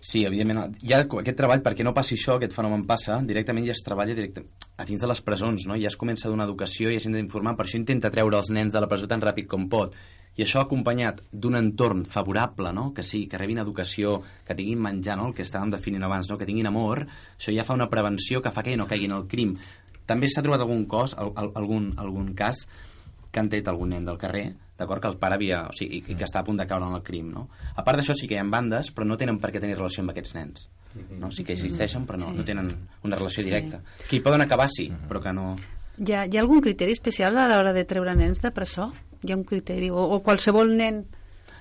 [0.00, 0.78] Sí, evidentment.
[0.82, 4.44] Ja aquest treball, perquè no passi això, aquest fenomen passa, directament ja es treballa directe,
[4.78, 5.76] a dins de les presons, no?
[5.76, 8.48] Ja es comença a donar educació i ja s'ha d'informar, per això intenta treure els
[8.54, 9.92] nens de la presó tan ràpid com pot.
[10.38, 12.92] I això acompanyat d'un entorn favorable, no?
[12.94, 15.26] que sí, que rebin educació, que tinguin menjar, no?
[15.28, 16.38] el que estàvem definint abans, no?
[16.38, 17.02] que tinguin amor,
[17.34, 19.56] això ja fa una prevenció que fa que no caiguin al crim.
[20.06, 22.62] També s'ha trobat algun cos, al, al, algun, algun cas,
[23.32, 24.46] que han tret algun nen del carrer,
[24.78, 25.64] d'acord, que el pare havia...
[25.68, 27.48] O sigui, i, i que està a punt de caure en el crim, no?
[27.74, 30.04] A part d'això, sí que hi ha bandes, però no tenen per què tenir relació
[30.04, 30.68] amb aquests nens.
[31.18, 31.32] No?
[31.34, 32.70] Sí que existeixen, però no, no tenen
[33.04, 33.82] una relació directa.
[34.06, 35.50] Que hi poden acabar, sí, però que no...
[35.98, 38.92] Hi ha, hi ha algun criteri especial a l'hora de treure nens de presó?
[39.22, 39.90] Hi ha un criteri?
[39.90, 41.06] O, o qualsevol nen...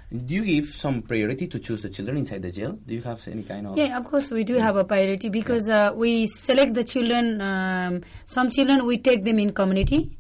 [0.10, 2.78] Do you give some priority to choose the children inside the jail?
[2.86, 3.78] Do you have any kind of...
[3.78, 7.42] Yeah, of course we do have a priority because uh, we select the children.
[7.42, 10.18] Um, some children we take them in community.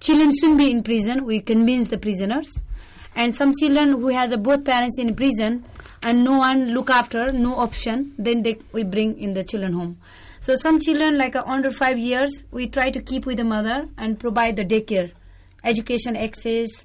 [0.00, 1.24] Children shouldn't be in prison.
[1.26, 2.62] We convince the prisoners,
[3.14, 5.64] and some children who has uh, both parents in prison
[6.02, 8.14] and no one look after, no option.
[8.16, 9.98] Then they, we bring in the children home.
[10.40, 13.88] So some children like uh, under five years, we try to keep with the mother
[13.98, 15.12] and provide the daycare,
[15.66, 16.84] education access,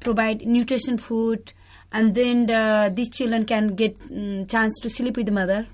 [0.00, 1.52] provide nutrition food,
[1.92, 5.66] and then the, these children can get mm, chance to sleep with the mother.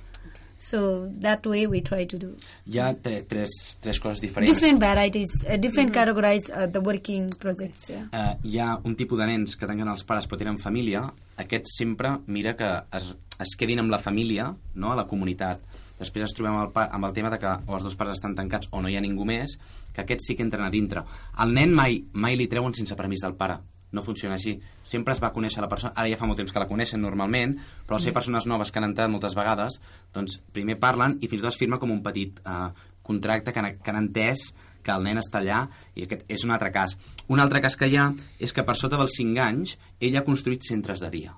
[0.60, 4.50] So that way we try to do Hi ha tre tres, tres coses diferents.
[4.50, 7.88] different varieties, uh, different categorize uh, the working projects.
[7.90, 8.08] Yeah.
[8.12, 11.04] uh, hi ha un tipus de nens que tanquen els pares però tenen família,
[11.38, 14.90] aquests sempre mira que es, es quedin amb la família, no?
[14.90, 15.62] a la comunitat.
[15.98, 18.36] Després ens trobem amb el, amb el tema de que o els dos pares estan
[18.38, 19.58] tancats o no hi ha ningú més,
[19.94, 21.02] que aquests sí que entren a dintre.
[21.42, 23.58] El nen mai, mai li treuen sense permís del pare.
[23.90, 24.52] No funciona així.
[24.84, 27.56] Sempre es va conèixer la persona, ara ja fa molt temps que la coneixen normalment,
[27.86, 29.78] però al ser persones noves que han entrat moltes vegades,
[30.12, 32.68] doncs primer parlen i fins i tot es firma com un petit eh,
[33.02, 34.50] contracte que han, que han entès
[34.84, 35.62] que el nen està allà
[35.96, 36.94] i aquest és un altre cas.
[37.32, 40.26] Un altre cas que hi ha és que per sota dels 5 anys ell ha
[40.26, 41.34] construït centres de dia.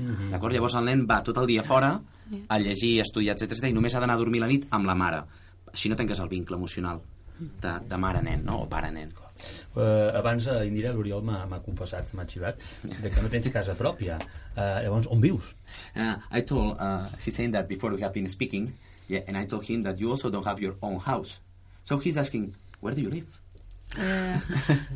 [0.00, 0.54] D'acord?
[0.54, 1.98] Llavors el nen va tot el dia fora
[2.48, 4.94] a llegir, a estudiar, etc i només ha d'anar a dormir la nit amb la
[4.94, 5.24] mare.
[5.72, 7.00] Així no tanques el vincle emocional
[7.38, 8.62] de, de mare-nen, no?
[8.64, 9.12] o pare-nen.
[9.74, 13.76] Uh, abans, uh, Indira, l'Oriol m'ha m'ha confessat, m'ha xivat, de que no tens casa
[13.78, 14.18] pròpia.
[14.56, 15.54] Uh, llavors, on vius?
[15.94, 18.72] Uh, I told, uh, he's saying that before we have been speaking,
[19.08, 21.40] yeah, and I told him that you also don't have your own house.
[21.82, 23.39] So he's asking, where do you live?
[23.98, 24.38] Uh,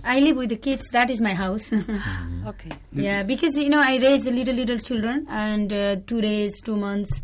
[0.04, 0.86] I live with the kids.
[0.92, 1.70] That is my house.
[2.46, 2.70] Okay.
[2.92, 7.22] yeah, because you know I raise little little children, and uh, two days, two months.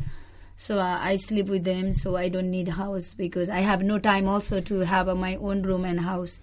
[0.57, 1.93] So uh, I sleep with them.
[1.95, 5.15] So I don't need a house because I have no time also to have uh,
[5.15, 6.39] my own room and house.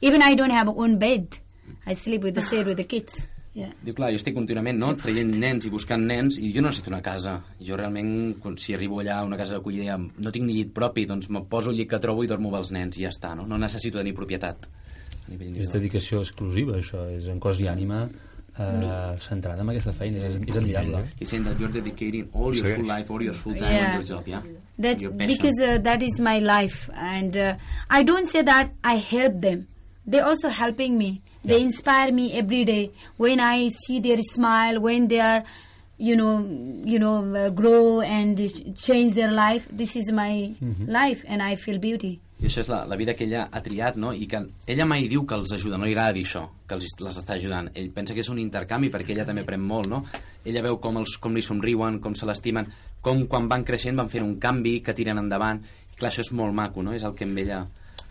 [0.00, 1.38] Even I don't have a own bed.
[1.86, 3.26] I sleep with the shade with the kids.
[3.58, 3.72] Yeah.
[3.82, 4.92] Diu, clar, jo estic contínuament no?
[4.94, 7.32] traient nens i buscant nens i jo no necessito una casa.
[7.58, 11.06] Jo realment, quan, si arribo allà a una casa d'acollida no tinc ni llit propi,
[11.10, 13.34] doncs me poso el llit que trobo i dormo amb els nens i ja està,
[13.34, 13.46] no?
[13.50, 14.68] No necessito tenir propietat.
[15.26, 17.02] a nivell És dedicació exclusiva, això.
[17.12, 18.04] És en cos i ànima
[18.58, 20.18] eh, centrada en aquesta feina.
[20.24, 21.02] És, és admirable.
[21.18, 22.74] He's saying that you're dedicating all your Sí.
[22.76, 23.88] full life, all your full time Yeah.
[23.88, 24.42] on your job, yeah?
[24.78, 27.54] That's because uh, that is my life, and uh,
[27.90, 29.66] I don't say that I help them.
[30.08, 31.20] They're also helping me.
[31.44, 32.90] They inspire me every day.
[33.18, 35.42] When I see their smile, when they are,
[35.98, 36.40] you know,
[36.84, 39.68] you know, uh, grow and ch- change their life.
[39.70, 40.54] This is my
[40.86, 42.20] life, and I feel beauty.
[42.40, 44.12] I això és la, la vida que ella ha triat, no?
[44.14, 44.38] I que
[44.70, 47.34] ella mai diu que els ajuda, no li agrada dir això, que els, les està
[47.34, 47.68] ajudant.
[47.74, 50.04] Ell pensa que és un intercanvi perquè ella també pren molt, no?
[50.46, 52.70] Ella veu com, els, com li somriuen, com se l'estimen,
[53.02, 55.60] com quan van creixent van fent un canvi, que tiren endavant.
[55.92, 56.94] I clar, això és molt maco, no?
[56.94, 57.64] És el que amb ella...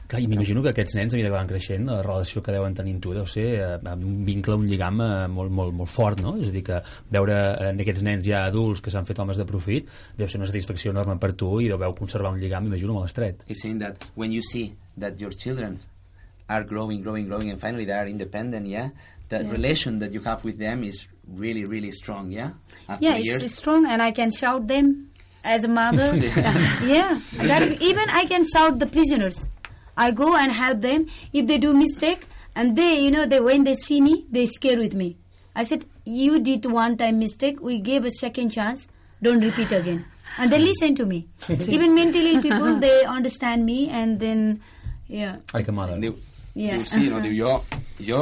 [0.07, 2.75] Clar, i m'imagino que aquests nens, a mesura que van creixent, la relació que deuen
[2.75, 5.91] tenir amb tu deu ser eh, amb un vincle, un lligam eh, molt, molt, molt
[5.91, 6.37] fort, no?
[6.39, 6.77] És a dir, que
[7.11, 10.39] veure eh, en aquests nens ja adults que s'han fet homes de profit deu ser
[10.39, 13.43] una satisfacció enorme per tu i deveu conservar un lligam, imagino, molt estret.
[13.51, 15.81] He's saying that when you see that your children
[16.47, 18.89] are growing, growing, growing, and finally they are independent, yeah?
[19.27, 22.51] The relation that you have with them is really, really strong, yeah?
[22.87, 23.43] After yeah, years.
[23.43, 25.11] it's strong, and I can shout them
[25.43, 26.15] as a mother.
[26.87, 29.49] yeah, that, even I can shout the prisoners.
[29.97, 33.63] I go and help them if they do mistake, and they, you know, they when
[33.63, 35.17] they see me, they scare with me.
[35.55, 37.59] I said, you did one time mistake.
[37.59, 38.87] We gave a second chance.
[39.21, 40.05] Don't repeat again.
[40.37, 41.27] And they listen to me.
[41.49, 44.61] even mentally people, they understand me, and then,
[45.07, 45.97] yeah, Like a mother.
[45.97, 46.13] Diu,
[46.57, 46.77] Yeah.
[46.77, 47.63] diu, sí, no, diu, jo,
[48.01, 48.17] jo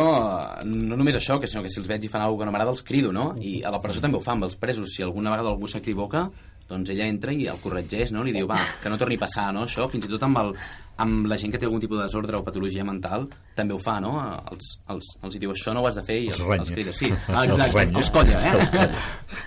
[0.68, 2.52] no només això, que sinó que si els veig i fan alguna cosa que no
[2.52, 3.30] m'agrada els crido, no?
[3.40, 4.92] I a la presó també ho fa amb els presos.
[4.92, 6.26] Si alguna vegada algú s'equivoca,
[6.68, 8.24] doncs ella entra i el corregeix, no?
[8.28, 9.64] Li diu, va, que no torni a passar, no?
[9.64, 10.52] Això, fins i tot amb, el,
[10.98, 13.98] amb la gent que té algun tipus de desordre o patologia mental, també ho fa,
[14.04, 14.14] no?
[14.52, 16.72] Els, els, els hi diu, això no ho has de fer i Els els, els
[16.72, 16.94] crida.
[16.96, 17.98] Sí, ah, Els exacte, renya.
[18.00, 18.54] els colla, eh?
[18.60, 18.90] Els colla.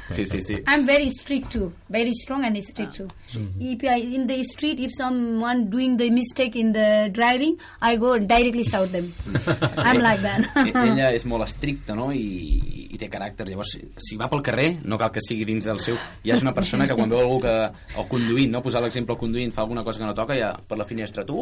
[0.09, 0.55] Sí, sí, sí.
[0.67, 3.09] I'm very strict too, very strong and strict too.
[3.61, 8.17] If I, in the street, if someone doing the mistake in the driving, I go
[8.19, 9.13] directly shout them.
[9.77, 10.49] I'm like that.
[10.65, 12.09] E- ella és molt estricta no?
[12.13, 15.79] I, i té caràcter llavors si, va pel carrer no cal que sigui dins del
[15.85, 17.55] seu ja és una persona que quan veu algú que
[18.01, 18.63] o conduint, no?
[18.65, 21.38] posar l'exemple el conduint fa alguna cosa que no toca ja per la finestra tu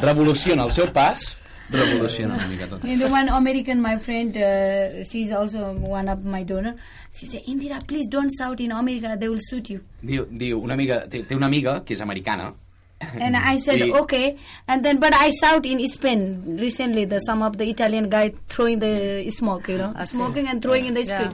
[0.00, 1.36] revoluciona el seu pas
[1.70, 6.24] revoluciona una mica tot And the one American, my friend, uh, she's also one of
[6.24, 6.74] my donor.
[7.12, 9.80] She said, Indira, please don't shout in America, they will shoot you.
[10.02, 12.52] diu, diu una amiga, té, té una amiga que és americana
[13.18, 14.36] And I said, I- okay.
[14.68, 18.78] And then, but I shout in Spain recently, the some of the Italian guy throwing
[18.78, 20.16] the smoke, you know, Ah, sí.
[20.16, 21.32] smoking and throwing in the Yeah.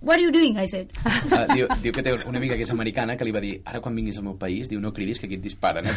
[0.00, 0.56] What are you doing?
[0.56, 0.92] I said.
[1.04, 3.80] Uh, diu, diu que té una amiga que és americana que li va dir ara
[3.82, 5.94] quan vinguis al meu país, diu no cridis que aquí et disparen eh?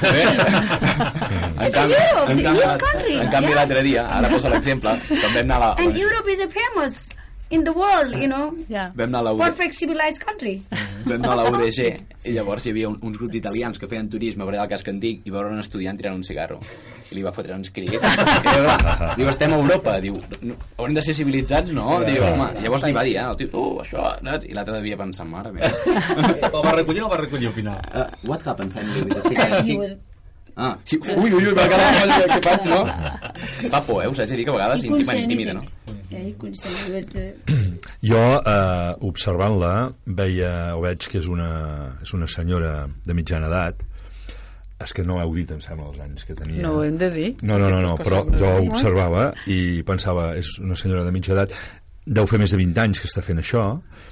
[1.61, 2.41] En It's Europe, en
[2.81, 3.59] country, en canvi yeah.
[3.61, 6.97] l'altre dia, ara posa l'exemple quan vam anar a la, and Europe is a famous
[7.51, 8.89] in the world, you know, Ja.
[8.95, 10.61] vam anar a la UD, perfect civilized country.
[11.05, 11.81] vam anar a la UDG
[12.23, 14.87] i llavors hi havia un, uns grups d'italians que feien turisme a veure el casc
[14.91, 16.59] antic i veure un estudiant tirant un cigarro
[17.11, 17.97] i li va fotre uns crits
[19.17, 20.19] diu, estem a Europa diu,
[20.77, 21.99] haurem de ser civilitzats, no?
[22.05, 24.05] Diu, home, i llavors li va dir, eh, el tio, uh, això,
[24.47, 25.73] i l'altre devia pensar, mare meva.
[26.47, 27.81] El va recollir o no el va recollir al final?
[27.91, 29.97] Uh, what happened finally with the was
[30.55, 32.81] Ah, qui- ui, ui, ui, va quedar molt què faig, no?
[33.71, 34.07] Fa por, eh?
[34.11, 35.61] Us haig de dir que a vegades intima, intimida, no?
[35.61, 36.63] Was.
[36.65, 37.29] Uh,
[38.11, 39.73] Jo, eh, observant-la,
[40.05, 41.51] veia, o veig que és una,
[42.03, 42.73] és una senyora
[43.05, 43.85] de mitjana edat,
[44.81, 46.61] és que no heu dit, em sembla, els anys que tenia.
[46.65, 47.29] No ho hem de dir.
[47.45, 48.65] No, no, no, no però jo no.
[48.71, 51.53] observava i pensava, és una senyora de mitja edat,
[52.05, 54.10] deu fer més de 20 anys que està fent això, Eh,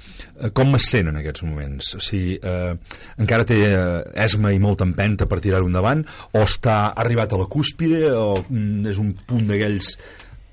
[0.56, 1.92] com es sent en aquests moments?
[1.98, 2.72] O sigui, eh,
[3.20, 7.48] encara té eh, esma i molta empenta per tirar-ho endavant o està arribat a la
[7.50, 9.94] cúspide o mm, és un punt d'aquells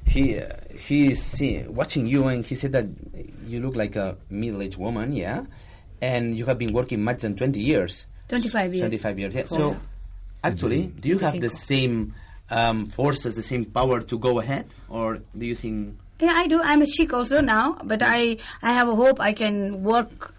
[0.08, 0.48] He, uh,
[0.88, 2.86] he is see, watching you and he said that
[3.46, 5.44] you look like a middle-aged woman, yeah?
[6.02, 8.06] And you have been working much than 20 years.
[8.30, 8.82] 25 years.
[8.82, 9.46] 25 years, yeah.
[9.46, 9.76] So,
[10.44, 12.16] actually, do you have the same
[12.50, 14.68] um, forces, the same power to go ahead?
[14.90, 15.98] Or do you think...
[16.20, 16.62] Yeah, I do.
[16.64, 20.34] I'm a chic also now, but I I have a hope I can work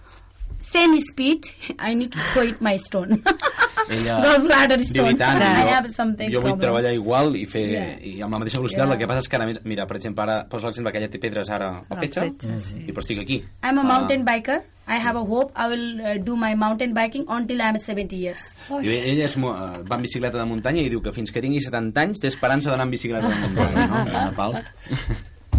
[0.59, 1.47] same speed.
[1.79, 3.23] I need to throw it my stone.
[3.88, 5.14] Ella Gallbladder stone.
[5.14, 6.64] i tant, I jo, have something jo vull problem.
[6.64, 7.93] treballar igual i fer Yeah.
[8.03, 8.93] i amb la mateixa velocitat, Yeah.
[8.97, 11.09] el que passa és que ara més, mira, per exemple, ara poso l'exemple que ella
[11.14, 12.83] té pedres ara a Al fetge, fetge, sí.
[12.88, 13.38] i però estic aquí.
[13.62, 13.85] I'm a Ah.
[13.93, 14.59] mountain biker.
[14.88, 18.41] I have a hope I will uh, do my mountain biking until I'm 70 years.
[18.69, 19.41] Diu, ella és, eh,
[19.85, 22.71] va en bicicleta de muntanya i diu que fins que tingui 70 anys té esperança
[22.71, 23.87] d'anar en bicicleta de muntanya,
[24.35, 24.62] no?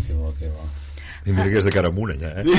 [0.10, 0.63] Que bo, que bo.
[1.28, 2.45] I mira que és de cara amunt, allà, eh?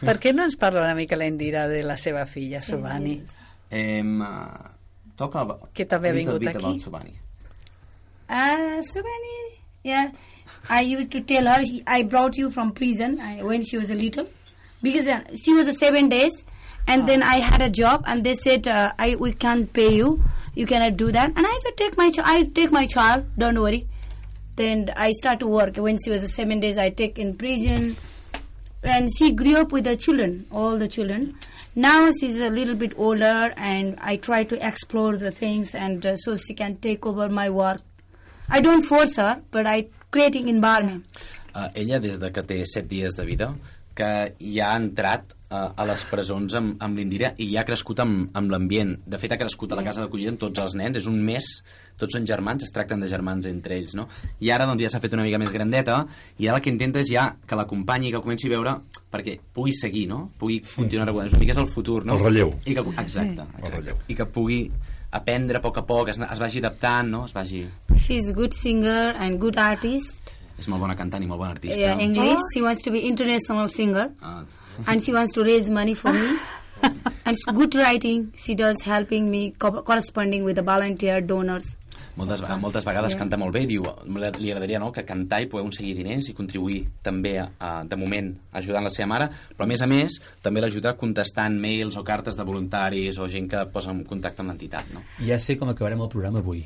[0.00, 3.18] Per què no ens parla una mica la Indira de la seva filla, Subhani?
[3.70, 6.56] Em, uh, about, Que també ha a vingut aquí.
[6.58, 7.12] about Subhani.
[8.28, 10.10] Uh, so many, yeah.
[10.70, 13.94] I used to tell her, I brought you from prison I, when she was a
[13.94, 14.26] little.
[14.82, 16.44] Because uh, she was uh, seven days
[16.86, 20.22] And then I had a job, and they said, uh, "I we can't pay you.
[20.54, 22.28] You cannot do that." And I said, "Take my child.
[22.28, 23.24] I take my child.
[23.38, 23.86] Don't worry."
[24.56, 25.76] Then I start to work.
[25.76, 27.96] When she was seven days, I take in prison,
[28.82, 31.36] and she grew up with the children, all the children.
[31.74, 36.14] Now she's a little bit older, and I try to explore the things, and uh,
[36.16, 37.80] so she can take over my work.
[38.48, 41.06] I don't force her, but I creating environment.
[41.54, 43.54] Uh, ella, des de que té 7 dies de vida,
[43.94, 48.02] que ja ha entrat uh, a les presons amb, amb l'Indira i ja ha crescut
[48.02, 48.96] amb, amb l'ambient.
[49.06, 50.98] De fet, ha crescut a la casa d'acollida amb tots els nens.
[50.98, 51.46] És un mes,
[52.00, 54.08] tots són germans, es tracten de germans entre ells, no?
[54.42, 56.00] I ara doncs, ja s'ha fet una mica més grandeta
[56.42, 58.74] i ara el que intenta és ja que l'acompanyi, que comenci a veure
[59.14, 60.24] perquè pugui seguir, no?
[60.40, 61.30] Pugui continuar regulant.
[61.30, 62.18] Una mica és el futur, no?
[62.18, 62.50] El relleu.
[62.66, 63.94] I que, exacte, exacte.
[64.10, 64.64] I que pugui
[65.14, 67.24] aprendre a poc a poc, es, es vagi adaptant, no?
[67.28, 67.62] Es vagi...
[67.94, 70.32] She's good singer and good artist.
[70.58, 71.78] És molt bona cantant i molt bona artista.
[71.78, 72.42] Yeah, English.
[72.52, 74.42] She wants to be international singer, Ah,
[74.86, 76.36] and she wants to raise money for me.
[77.24, 78.32] and good writing.
[78.36, 81.76] She does helping me co- corresponding with the volunteer donors.
[82.16, 83.18] moltes, moltes vegades Yeah.
[83.18, 83.82] canta molt bé i diu,
[84.38, 87.96] li agradaria no, que cantar i poder aconseguir diners i contribuir també a, a, de
[87.98, 92.04] moment ajudant la seva mare però a més a més també l'ajuda contestant mails o
[92.06, 95.02] cartes de voluntaris o gent que posa en contacte amb l'entitat no?
[95.26, 96.62] Ja sé com acabarem el programa avui.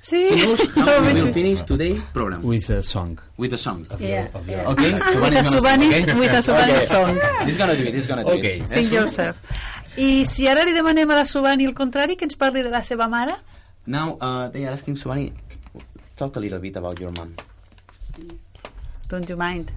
[0.00, 0.28] Sí,
[0.74, 3.18] How we will finish today program With a song.
[3.36, 4.70] with a song Of Yeah, your, of your yeah.
[4.72, 4.92] okay?
[5.20, 7.18] with a Subanis, with a Subanis song.
[7.44, 8.60] He's gonna do it, he's gonna do Okay.
[8.60, 8.68] it.
[8.68, 9.36] Think yourself.
[9.98, 12.80] I si ara li demanem a la Subani el contrari, que ens parli de la
[12.82, 13.36] seva mare?
[13.86, 15.32] Now, uh, they are asking Subhani,
[16.16, 17.34] talk a little bit about your mom.
[19.08, 19.72] Don't you mind?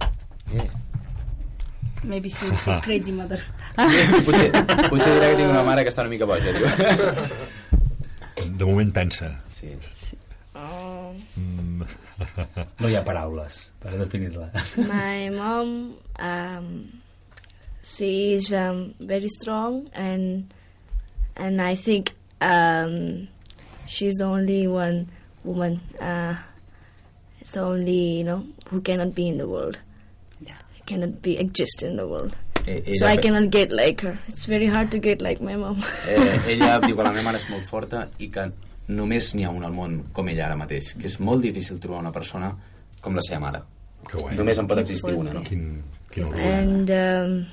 [2.02, 3.42] Maybe she will say crazy mother.
[3.76, 4.50] potser,
[4.88, 6.64] potser dirà que tinc una mare que està una mica boja, diu.
[8.56, 9.30] De moment pensa.
[9.60, 10.16] Sí.
[11.36, 11.84] Mm,
[12.80, 14.48] No hi ha paraules per definir-la.
[14.88, 16.70] My mom, um,
[17.82, 20.52] she is um, very strong, and
[21.36, 23.28] and I think um,
[23.86, 25.06] she's only one
[25.44, 25.80] woman.
[26.00, 26.34] Uh,
[27.40, 29.78] it's only you know who cannot be in the world.
[30.40, 30.58] Yeah.
[30.86, 32.34] Cannot be exist in the world.
[32.66, 34.18] Eh, So I cannot get like her.
[34.28, 35.82] It's very hard to get like my mom.
[36.08, 38.50] eh, ella diu que la meva mare és molt forta i que
[38.90, 42.02] només n'hi ha un al món com ella ara mateix, que és molt difícil trobar
[42.02, 42.50] una persona
[43.00, 43.62] com la seva mare.
[44.08, 44.36] que guai.
[44.38, 45.42] Només en pot existir una, no?
[45.46, 46.40] Quin, quin orgull.
[46.50, 47.46] and um,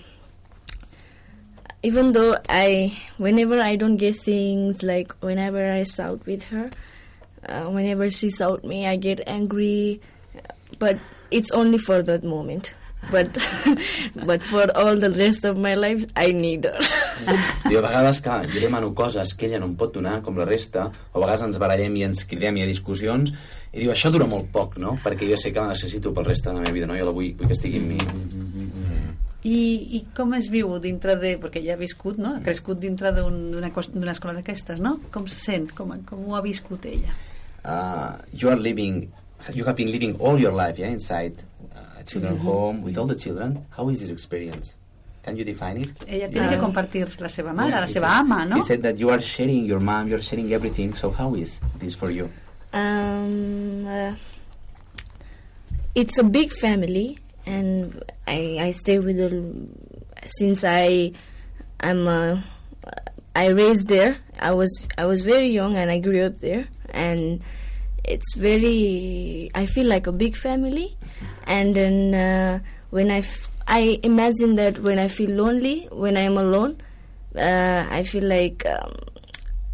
[1.83, 6.69] even though I, whenever I don't get things like whenever I shout with her,
[7.47, 10.01] uh, whenever she shout me, I get angry,
[10.79, 10.97] but
[11.31, 12.73] it's only for that moment.
[13.11, 13.37] But
[14.27, 16.79] but for all the rest of my life, I need her.
[17.69, 20.35] Diu, a vegades que jo li demano coses que ella no em pot donar, com
[20.37, 23.31] la resta, o a vegades ens barallem i ens cridem i hi ha discussions,
[23.71, 24.97] i diu, això dura molt poc, no?
[25.03, 26.97] Perquè jo sé que la necessito pel reste de la meva vida, no?
[26.99, 28.01] Jo la vull, vull que estigui amb mi.
[29.47, 29.57] I,
[29.99, 31.35] I com es viu dintre de...
[31.39, 32.33] Perquè ja ha viscut, no?
[32.35, 34.97] Ha crescut dintre d'un- d'una d'una escola d'aquestes, no?
[35.13, 35.71] Com se sent?
[35.77, 37.15] Com, com ho ha viscut ella?
[37.67, 39.09] uh, you are living
[39.53, 41.35] you have been living all your life yeah inside
[42.15, 44.73] uh, a children's home with all the children how is this experience
[45.23, 48.19] can you define it Ella tiene que compartir la seva mare, Yeah, la seva said-
[48.19, 48.55] ama, no?
[48.55, 51.93] he said that you are sharing your mom you're sharing everything so how is this
[51.95, 52.29] for you
[52.73, 54.13] Um, uh,
[55.95, 59.31] it's a big family, and I, I stay with the
[60.25, 61.13] since I
[61.79, 62.41] I'm uh,
[63.35, 64.17] I raised there.
[64.39, 67.41] I was I was very young and I grew up there, and
[68.03, 70.96] it's very I feel like a big family.
[71.47, 76.37] And then uh, when I f- I imagine that when I feel lonely, when I'm
[76.37, 76.81] alone,
[77.35, 78.93] uh, I feel like um,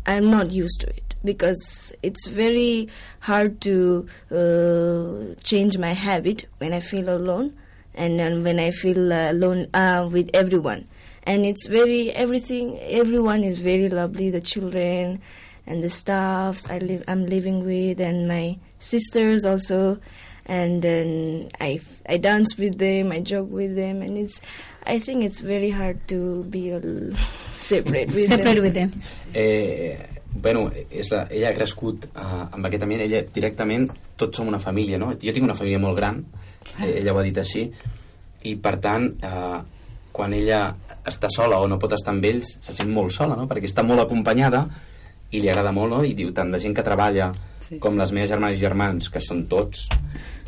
[0.05, 2.89] I'm not used to it because it's very
[3.21, 7.57] hard to uh, change my habit when I feel alone
[7.95, 10.87] and when I feel uh, alone uh, with everyone.
[11.23, 12.79] And it's very everything.
[12.81, 14.29] Everyone is very lovely.
[14.29, 15.21] The children
[15.65, 19.99] and the staffs I live I'm living with, and my sisters also.
[20.45, 23.11] And then I I dance with them.
[23.11, 24.41] I joke with them, and it's.
[24.85, 27.15] I think it's very hard to be al-
[27.59, 28.63] separate with Separate them.
[28.63, 28.91] with them.
[29.33, 29.97] Eh,
[30.35, 33.87] bueno, és la, ella ha crescut uh, amb aquest ambient, ella directament,
[34.19, 35.13] tots som una família, no?
[35.21, 36.19] Jo tinc una família molt gran,
[36.81, 37.63] eh, ella ho ha dit així,
[38.43, 39.61] i per tant, eh,
[40.11, 40.65] quan ella
[41.07, 43.47] està sola o no pot estar amb ells, se sent molt sola, no?
[43.47, 44.65] Perquè està molt acompanyada
[45.33, 46.03] i li agrada molt, no?
[46.05, 47.31] I diu, tant de gent que treballa
[47.63, 47.79] Sí.
[47.79, 49.87] com les meves germanes i germans, que són tots,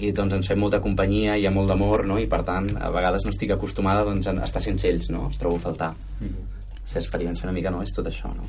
[0.04, 2.20] i doncs ens fem molta companyia, hi ha molt d'amor, no?
[2.20, 5.28] I per tant, a vegades no estic acostumada doncs, a estar sense ells, no?
[5.30, 5.94] Els trobo a faltar.
[6.20, 6.54] Mm -hmm.
[6.94, 7.82] La experiència una mica, no?
[7.82, 8.44] És tot això, no?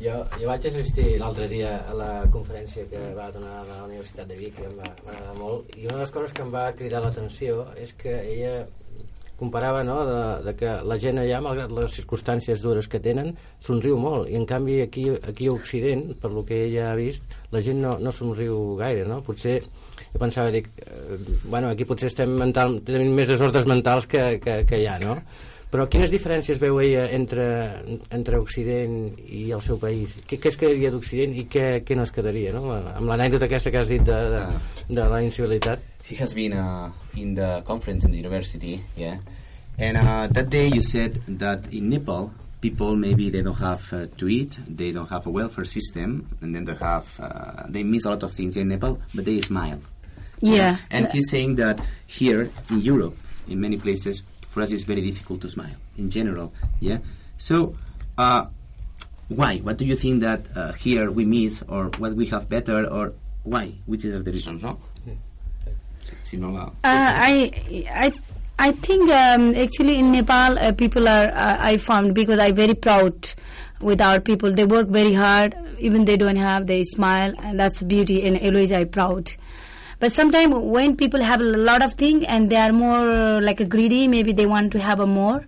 [0.00, 4.28] Jo, jo vaig assistir l'altre dia a la conferència que va donar a la Universitat
[4.28, 6.52] de Vic i em va, va agradar molt i una de les coses que em
[6.52, 8.66] va cridar l'atenció és que ella
[9.38, 13.98] comparava no, de, de que la gent allà, malgrat les circumstàncies dures que tenen, somriu
[14.00, 17.62] molt, i en canvi aquí, aquí a Occident, per lo que ella ha vist, la
[17.64, 19.20] gent no, no somriu gaire, no?
[19.26, 19.58] Potser,
[20.06, 24.62] jo pensava, dic, eh, bueno, aquí potser estem mental, tenim més desordres mentals que, que,
[24.68, 25.20] que allà, no?
[25.76, 27.44] Però quines diferències veu ella entre,
[28.16, 30.14] entre Occident i el seu país?
[30.24, 32.70] Què, què es quedaria d'Occident i què, què no es quedaria, no?
[32.72, 34.40] Amb l'anècdota aquesta que has dit de, de,
[34.88, 35.82] de la incivilitat.
[36.08, 39.18] He has been uh, in the conference in the university, yeah.
[39.76, 42.30] And uh, that day you said that in Nepal,
[42.62, 46.54] people maybe they don't have uh, to eat, they don't have a welfare system, and
[46.54, 49.80] then they have uh, they miss a lot of things in Nepal, but they smile.
[50.40, 50.78] Yeah.
[50.90, 54.22] And he's saying that here in Europe, in many places,
[54.56, 56.50] for us it's very difficult to smile in general.
[56.80, 57.00] Yeah.
[57.36, 57.76] So,
[58.16, 58.46] uh,
[59.28, 59.58] why?
[59.58, 63.12] What do you think that uh, here we miss, or what we have better, or
[63.42, 63.74] why?
[63.84, 64.58] Which is the reason?
[64.62, 64.80] no?
[66.56, 67.52] Uh, I
[67.90, 68.12] I
[68.58, 72.74] I think um, actually in Nepal uh, people are uh, I found because I'm very
[72.74, 73.28] proud
[73.82, 74.52] with our people.
[74.52, 78.24] They work very hard, even they don't have, they smile, and that's beauty.
[78.24, 79.32] And always I'm proud.
[79.98, 83.64] But sometimes when people have a lot of things and they are more like a
[83.64, 85.46] greedy, maybe they want to have a more.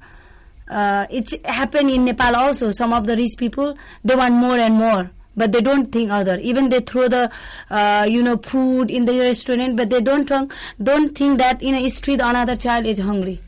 [0.70, 2.72] Uh, it's happened in Nepal also.
[2.72, 6.38] Some of the rich people they want more and more, but they don't think other.
[6.38, 7.30] Even they throw the
[7.70, 11.74] uh, you know food in the restaurant, but they don't think, don't think that in
[11.74, 13.40] a street another child is hungry.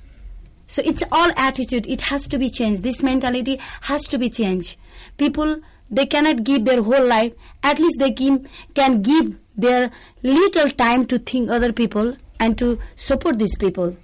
[0.66, 1.86] So it's all attitude.
[1.86, 2.82] It has to be changed.
[2.82, 4.76] This mentality has to be changed.
[5.16, 7.32] People they cannot give their whole life.
[7.62, 9.90] At least they give, can give their
[10.22, 13.96] little time to think other people and to support these people.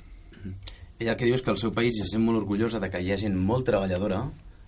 [0.99, 3.01] Ella el que diu és que el seu país es sent molt orgullosa de que
[3.05, 4.23] hi ha gent molt treballadora,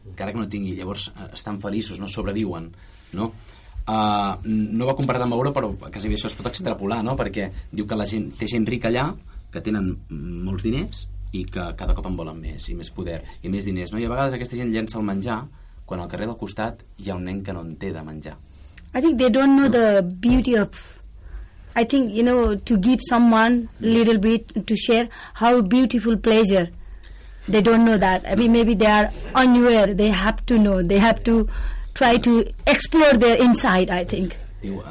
[0.09, 2.69] encara que no tingui, llavors eh, estan feliços, no sobreviuen,
[3.17, 3.33] no?
[3.89, 7.15] Uh, no va comparar amb Europa, però quasi bé això es pot extrapolar, no?
[7.17, 9.07] Perquè diu que la gent, té gent rica allà,
[9.49, 9.95] que tenen
[10.45, 13.93] molts diners, i que cada cop en volen més, i més poder, i més diners,
[13.93, 14.01] no?
[14.01, 15.43] I a vegades aquesta gent llença el menjar
[15.89, 18.37] quan al carrer del costat hi ha un nen que no en té de menjar.
[18.95, 20.95] I think they don't know the beauty of.
[21.77, 26.69] I think you know to give someone little bit to share how beautiful pleasure.
[27.49, 28.25] They don't know that.
[28.29, 29.95] I mean, maybe they are unaware.
[29.95, 30.83] They have to know.
[30.83, 31.49] They have to
[31.95, 33.89] try to explore their inside.
[33.91, 34.37] I think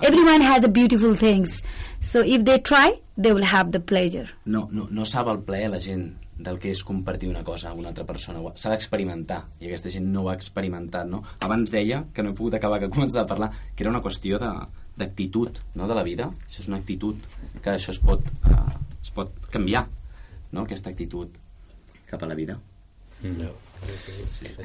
[0.03, 1.61] everyone has a beautiful things.
[1.99, 4.27] So if they try, they will have the pleasure.
[4.45, 7.79] no, no, no sap el plaer la gent del que és compartir una cosa amb
[7.81, 8.41] una altra persona.
[8.55, 11.23] S'ha d'experimentar, i aquesta gent no ho ha experimentat, no?
[11.41, 14.37] Abans deia, que no he pogut acabar, que començava a parlar, que era una qüestió
[14.39, 14.67] de-
[14.97, 16.29] d'actitud, no?, de la vida.
[16.49, 17.15] Això és una actitud
[17.61, 19.87] que això es pot, uh, es pot canviar,
[20.51, 21.29] no?, aquesta actitud
[22.09, 22.57] cap a la vida.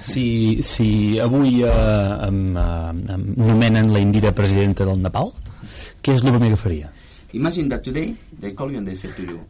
[0.01, 5.33] Si, si avui eh, em, eh, em nomenen la Indira presidenta del Nepal,
[6.03, 6.91] què és el primer que faria?
[7.33, 9.41] Imagine that today they call you and they say to you,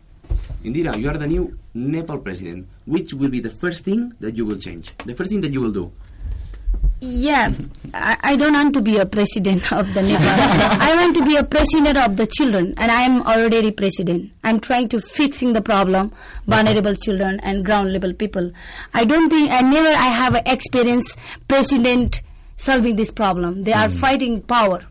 [0.64, 2.66] Indira, you are the new Nepal president.
[2.86, 4.92] Which will be the first thing that you will change?
[5.04, 5.92] The first thing that you will do?
[7.00, 7.52] Yeah,
[7.94, 10.24] I, I don't want to be a president of the Nepal.
[10.24, 14.30] I want to be a president of the children, and I am already president.
[14.44, 16.12] I'm trying to fixing the problem,
[16.46, 18.52] vulnerable children and ground level people.
[18.94, 21.16] I don't think I never I have experience
[21.48, 22.22] president
[22.56, 23.64] solving this problem.
[23.64, 23.98] They are hmm.
[23.98, 24.84] fighting power.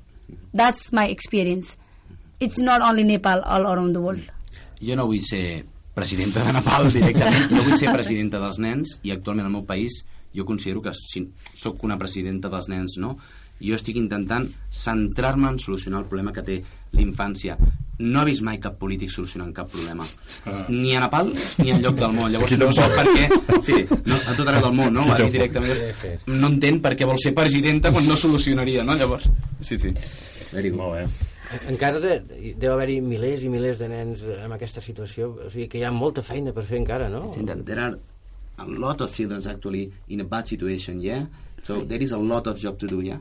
[0.53, 1.77] That's my experience.
[2.41, 4.29] It's not only Nepal, all around the world.
[4.81, 5.63] Jo no vull ser
[5.93, 10.01] presidenta de Nepal directament, no vull ser presidenta dels nens i actualment al meu país
[10.33, 13.17] jo considero que si sóc una presidenta dels nens, no?
[13.61, 16.55] Jo estic intentant centrar-me en solucionar el problema que té
[16.97, 17.57] l'infància.
[18.01, 20.07] No he vist mai cap polític solucionant cap problema.
[20.71, 21.29] Ni a Nepal
[21.59, 22.31] ni en lloc del món.
[22.33, 23.27] Llavors no sé per què...
[23.61, 25.05] Sí, no, a tot arreu del món, no?
[25.05, 26.23] Ha dit directament.
[26.31, 28.97] No entenc per què vol ser presidenta quan no solucionaria, no?
[28.97, 29.29] Llavors...
[29.61, 29.93] Sí, sí.
[30.55, 30.81] Very good.
[30.81, 31.30] Molt bé.
[31.67, 32.19] Encara de,
[32.59, 35.91] deu haver-hi milers i milers de nens en aquesta situació, o sigui que hi ha
[35.91, 37.25] molta feina per fer encara, no?
[37.27, 37.97] I think there are
[38.57, 41.25] a lot of children actually in a bad situation, yeah?
[41.63, 43.19] So there is a lot of job to do, yeah?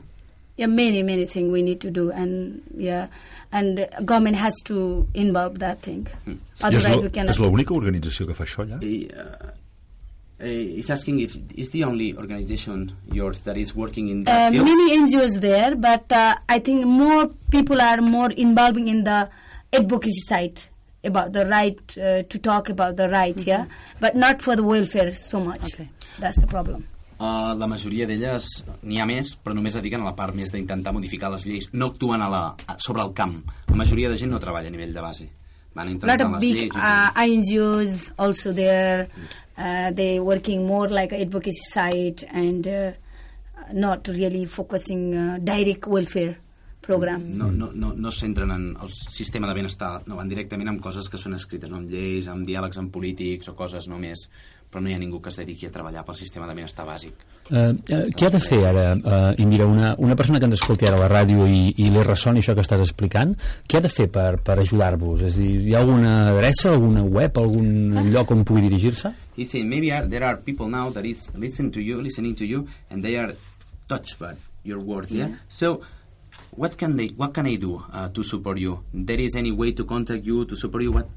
[0.57, 3.07] Yeah, many many things we need to do, and yeah,
[3.51, 6.07] and government has to involve that thing.
[6.27, 7.31] I és Otherwise, we cannot.
[7.35, 8.77] és l'única organització que fa això allà?
[8.83, 9.55] Eh, uh,
[10.41, 14.51] eh, he's asking if is the only organization yours that is working in that Uh,
[14.51, 14.65] field?
[14.65, 19.29] many NGOs there, but uh, I think more people are more involving in the
[19.73, 20.59] advocacy side
[21.03, 23.65] about the right uh, to talk about the right, yeah,
[23.99, 25.63] but not for the welfare so much.
[25.73, 25.89] Okay.
[26.19, 26.85] That's the problem.
[27.19, 28.47] Uh, la majoria d'elles,
[28.83, 31.67] n'hi ha més, però només dediquen a la part més d'intentar modificar les lleis.
[31.73, 33.35] No actuen a la, a, sobre el camp.
[33.69, 35.27] La majoria de gent no treballa a nivell de base.
[35.75, 36.75] Van A lot of big lleis.
[36.75, 39.07] uh, NGOs also there.
[39.61, 42.91] Uh, they working more like advocacy side and uh,
[43.73, 46.35] not really focusing uh, direct welfare
[46.81, 47.37] program.
[47.37, 51.05] no, no, no, no centren en el sistema de benestar, no van directament amb coses
[51.07, 54.25] que són escrites, no amb lleis, amb diàlegs amb polítics o coses només
[54.71, 57.25] però no hi ha ningú que es dediqui a treballar pel sistema de benestar bàsic.
[57.51, 60.87] Uh, uh, què ha de fer ara, uh, Indira, una, una persona que ens escolti
[60.87, 63.35] ara a la ràdio i, i li ressoni això que estàs explicant,
[63.67, 65.25] què ha de fer per, per ajudar-vos?
[65.27, 69.11] És a dir, hi ha alguna adreça, alguna web, algun lloc on pugui dirigir-se?
[69.41, 72.45] He said maybe are, there are people now that is listening to you, listening to
[72.45, 73.33] you, and they are
[73.89, 75.11] touched by your words.
[75.11, 75.29] Yeah.
[75.49, 75.81] So,
[76.51, 77.07] what can they?
[77.07, 78.83] What can I do uh, to support you?
[78.93, 80.91] There is any way to contact you to support you?
[80.91, 81.09] What?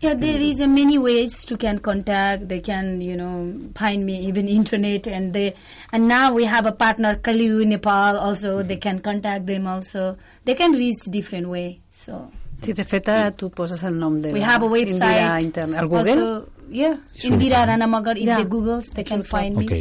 [0.00, 2.48] Yeah, there is a many ways to can contact.
[2.48, 5.54] They can, you know, find me even internet, and they,
[5.92, 8.62] and now we have a partner Kaliu Nepal also.
[8.62, 10.16] They can contact them also.
[10.46, 11.80] They can reach different way.
[11.90, 12.32] So
[12.64, 15.78] Sí, de fet, eh, tu poses el nom de we la have a Indira interna.
[15.80, 16.12] Al Google?
[16.12, 16.98] Also, yeah.
[17.22, 18.16] Indira Ranamagar.
[18.18, 18.36] If Yeah.
[18.38, 19.64] they Googles, they can find me.
[19.64, 19.72] Ok.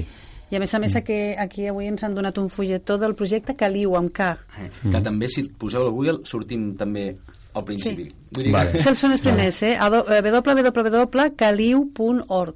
[0.51, 3.55] I a més a més aquí, aquí avui ens han donat un fulletó del projecte
[3.55, 4.37] Caliu amb K.
[4.59, 7.15] Eh, Que també si poseu a Google sortim també
[7.55, 8.03] al principi.
[8.09, 8.15] Sí.
[8.35, 8.71] Vull dir Vale.
[8.71, 8.79] que...
[8.83, 9.73] Se'ls són els primers, eh?
[9.73, 10.31] Eh,
[11.33, 12.55] www.caliu.org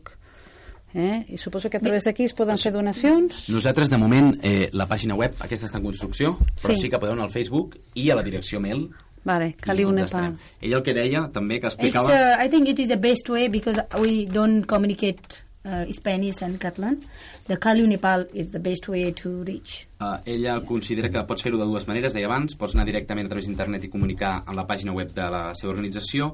[0.93, 1.25] eh?
[1.30, 3.49] I suposo que a través d'aquí es poden fer donacions.
[3.49, 6.82] Nosaltres, de moment, eh, la pàgina web, aquesta està en construcció, però Sí.
[6.82, 8.89] sí, que podeu anar al Facebook i a la direcció mail.
[9.26, 10.38] Vale, Caliu Nepal.
[10.61, 12.13] Ella el que deia, també, que It's, explicava...
[12.13, 16.59] uh, I think it is the best way because we don't communicate uh, Spanish and
[16.59, 17.01] Catalan.
[17.47, 19.88] The Kaliu Nepal is the best way to reach.
[19.99, 23.34] Uh, ella considera que pots fer-ho de dues maneres, deia abans, pots anar directament a
[23.34, 26.32] través d'internet i comunicar amb la pàgina web de la seva organització,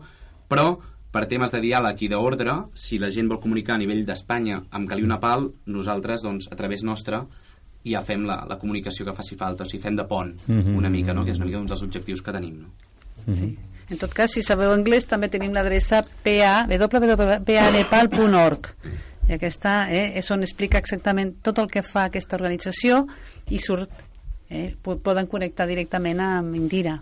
[0.49, 0.75] però
[1.13, 4.89] per temes de diàleg i d'ordre, si la gent vol comunicar a nivell d'Espanya amb
[4.89, 7.21] Caliu Nepal, nosaltres, doncs, a través nostra,
[7.85, 10.75] ja fem la, la comunicació que faci falta, o sigui, fem de pont Mhm.
[10.77, 11.23] una mica, no?
[11.25, 12.61] que és una mica un dels objectius que tenim.
[12.61, 12.69] No?
[13.35, 13.57] Sí.
[13.89, 18.67] En tot cas, si sabeu anglès, també tenim l'adreça pa, www.panepal.org
[19.29, 23.05] i aquesta eh, és on explica exactament tot el que fa aquesta organització
[23.49, 23.89] i surt,
[24.49, 26.97] eh, po- poden connectar directament amb Indira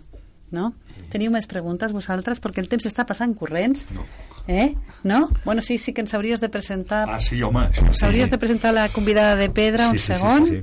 [0.52, 0.72] no?
[1.12, 2.40] Teniu més preguntes vosaltres?
[2.40, 4.04] Perquè el temps està passant corrents No.
[4.48, 4.74] eh?
[5.04, 5.28] no?
[5.44, 7.66] Bueno, sí, sí que ens hauries de presentar Ah, sí, home.
[7.68, 7.98] això sí.
[8.00, 10.62] S'hauries de presentar la convidada de pedra un Sí, sí, sí, segon sí, sí.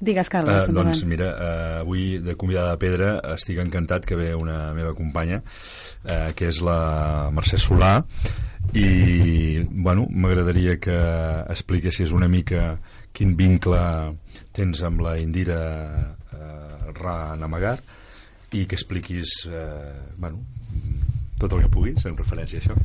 [0.00, 1.08] digues Carles Uh, doncs endavant.
[1.08, 5.42] mira, uh, avui de convidada de pedra estic encantat que ve una meva companya
[6.04, 8.04] uh, que és la Mercè Solà
[8.74, 10.96] i bueno, m'agradaria que
[11.48, 12.76] expliquessis una mica
[13.16, 13.78] quin vincle
[14.52, 15.60] tens amb la Indira
[16.32, 17.78] uh, Ra Namagar
[18.56, 20.40] i que expliquis uh, bueno,
[21.40, 22.76] tot el que puguis en referència a això.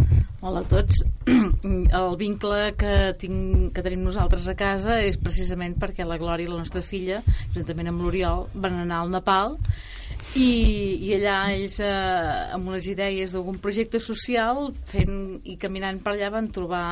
[0.43, 1.03] Hola a tots.
[2.01, 6.59] El vincle que, tinc, que tenim nosaltres a casa és precisament perquè la Glòria, la
[6.59, 7.21] nostra filla,
[7.55, 9.55] juntament amb l'Oriol, van anar al Nepal
[10.35, 10.49] i,
[11.03, 16.29] i allà ells eh, amb unes idees d'algun projecte social fent i caminant per allà
[16.35, 16.85] van trobar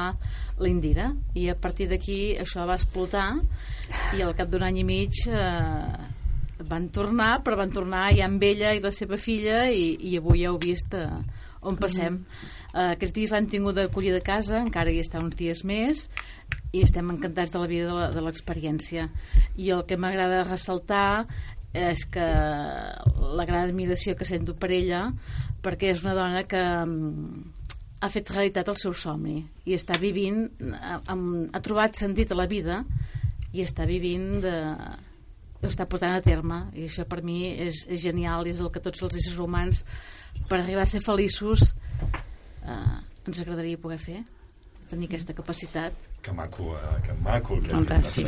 [0.60, 3.30] l'Indira i a partir d'aquí això va explotar
[4.18, 6.09] i al cap d'un any i mig eh,
[6.68, 10.44] van tornar, però van tornar ja amb ella i la seva filla i, i avui
[10.44, 11.08] ja heu vist eh,
[11.62, 12.22] on passem.
[12.70, 16.08] Uh, aquests dies l'hem tingut d'acollir de casa, encara hi està uns dies més,
[16.72, 19.08] i estem encantats de la vida de l'experiència.
[19.58, 21.26] I el que m'agrada ressaltar
[21.74, 25.08] és que la gran admiració que sento per ella,
[25.64, 27.42] perquè és una dona que mm,
[28.02, 32.40] ha fet realitat el seu somni i està vivint, eh, amb, ha trobat sentit a
[32.40, 32.84] la vida
[33.54, 34.56] i està vivint de,
[35.62, 38.84] ho està portant a terme i això per mi és, és genial és el que
[38.84, 39.84] tots els éssers humans
[40.48, 41.74] per arribar a ser feliços
[42.64, 42.98] eh,
[43.28, 44.22] ens agradaria poder fer
[44.90, 48.28] tenir aquesta capacitat que maco, eh, que maco Fantàstic.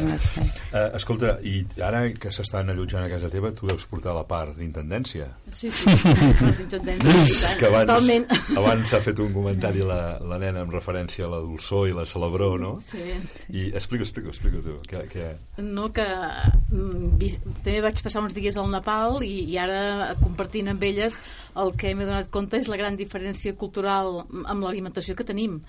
[0.72, 4.56] Eh, escolta, i ara que s'estan allotjant a casa teva, tu deus portar la part
[4.56, 5.28] d'intendència.
[5.50, 5.92] sí, sí,
[6.66, 8.28] intendències, que abans, totalment
[8.62, 12.06] abans s'ha fet un comentari la, la nena amb referència a la dolçor i la
[12.08, 12.78] celebró, no?
[12.86, 13.04] sí.
[13.52, 14.78] I explica, explica, explica tu.
[14.88, 15.28] Que, que...
[15.62, 17.20] no que mm,
[17.62, 21.20] també vaig passar uns dies al Nepal i, i ara compartint amb elles
[21.60, 25.60] el que m'he donat compte és la gran diferència cultural amb l'alimentació que tenim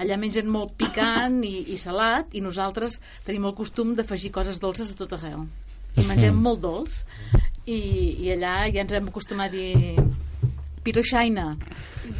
[0.00, 4.92] allà mengen molt picant i, i salat i nosaltres tenim el costum d'afegir coses dolces
[4.92, 5.46] a tot arreu
[5.96, 7.02] i mengem molt dolç
[7.66, 7.78] i,
[8.24, 9.96] i allà ja ens hem acostumat a dir
[10.82, 11.52] piroxaina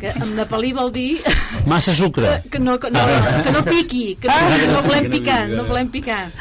[0.01, 1.21] que en nepalí vol dir
[1.71, 2.41] Massa sucre.
[2.45, 3.03] que, que, no, que, no,
[3.45, 6.33] que no piqui, que no, que no volem picant, no volem picant.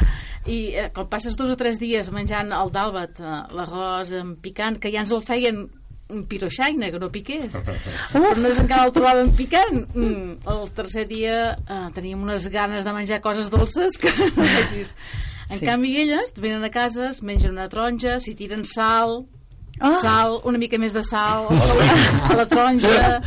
[0.46, 4.78] I eh, quan passes dos o tres dies menjant el dàlbat, eh, l'arròs amb picant,
[4.82, 5.64] que ja ens el feien
[6.28, 7.56] piroxaina, que no piqués.
[8.12, 9.82] Però nosaltres encara el trobàvem picant.
[9.94, 14.94] Mm, el tercer dia eh, teníem unes ganes de menjar coses dolces que no vegis.
[15.50, 15.66] En Sí.
[15.66, 19.24] canvi, elles venen a casa, es mengen una taronja, s'hi tiren sal,
[19.80, 19.96] Ah.
[20.00, 23.20] sal, una mica més de sal a la taronja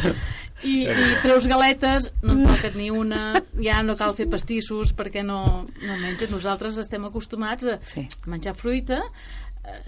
[0.64, 5.24] i, i treus galetes no en toquen ni una ja no cal fer pastissos perquè
[5.26, 8.06] no, no menges nosaltres estem acostumats a Sí.
[8.30, 9.02] menjar fruita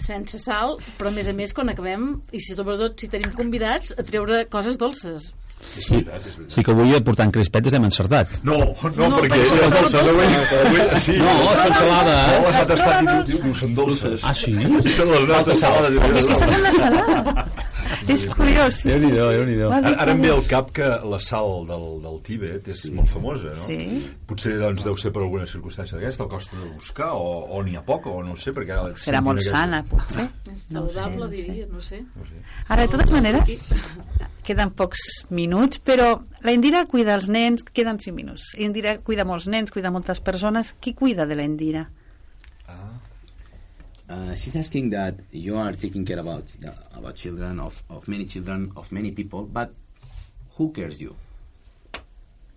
[0.01, 3.93] sense sal, però a més a més quan acabem, i si sobretot si tenim convidats,
[3.97, 5.31] a treure coses dolces.
[5.57, 5.99] Sí,
[6.47, 8.31] sí que avui portant crispetes hem encertat.
[8.47, 8.57] No,
[8.97, 10.27] no, No, perquè són dolces avui...
[10.61, 11.15] avui sí.
[11.21, 12.15] No, són salada.
[12.31, 14.25] No, les ha tastat i diu, són dolces.
[14.25, 14.53] Ah, sí?
[14.57, 15.97] Sí, són les nostres salades.
[16.01, 17.47] Perquè aquestes són la salada.
[18.11, 18.81] és curiós.
[18.83, 22.17] Sí, déu nhi déu Ara, ara em ve al cap que la sal del, del
[22.25, 23.67] Tíbet és molt famosa, no?
[23.67, 24.01] Sí.
[24.27, 27.77] Potser doncs, deu ser per alguna circumstància d'aquesta, o costa de buscar, o, o n'hi
[27.79, 28.75] ha poc, o no ho sé, perquè...
[28.99, 30.27] Serà molt aquesta- sana, potser.
[30.69, 31.35] No sé, saludable, no sé.
[31.41, 32.01] diria, no sé.
[32.15, 32.41] No sé.
[32.67, 33.53] Ara, de totes maneres,
[34.47, 36.09] queden pocs minuts, però
[36.45, 38.53] la Indira cuida els nens, queden 5 minuts.
[38.57, 40.73] Indira cuida molts nens, cuida moltes persones.
[40.79, 41.87] Qui cuida de la Indira?
[44.09, 48.23] Uh, she's asking that you are taking care about uh, about children of, of many
[48.25, 49.73] children of many people, but
[50.55, 51.13] who cares you?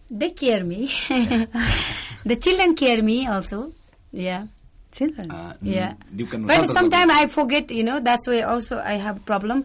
[0.08, 0.90] They care me.
[2.24, 3.72] the children care me also.
[4.12, 4.46] Yeah.
[4.92, 5.30] Children.
[5.30, 5.94] Uh, Yeah.
[6.12, 9.64] But nosaltres sometimes I forget, you know, that's why also I have problem.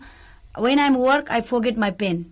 [0.58, 2.32] When I'm work, I forget my pen.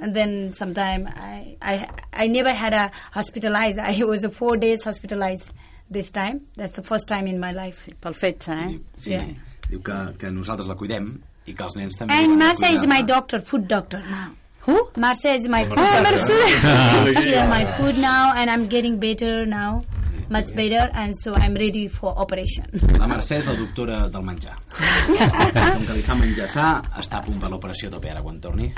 [0.00, 3.78] And then sometime I, I, I never had a hospitalized.
[3.90, 5.52] I was a four days hospitalized
[5.90, 6.42] this time.
[6.56, 7.78] That's the first time in my life.
[7.78, 8.78] Sí, pel fetge, eh?
[9.00, 9.24] Sí, Yeah.
[9.24, 9.36] sí.
[9.70, 12.12] Diu que, que nosaltres la cuidem i que els nens també...
[12.14, 14.32] And Marcia is my doctor, food doctor now.
[14.66, 14.88] Who?
[14.96, 16.10] Marcia is my food Ah, doctor.
[16.10, 17.24] Mercedes.
[17.30, 19.82] yeah, my food now, and I'm getting better now,
[20.30, 22.66] much better, and so I'm ready for operation.
[22.98, 24.56] La Mercè és la doctora del menjar.
[25.74, 26.68] Com que li fa menjar sa,
[27.00, 28.70] està a punt per l'operació tope ara quan torni.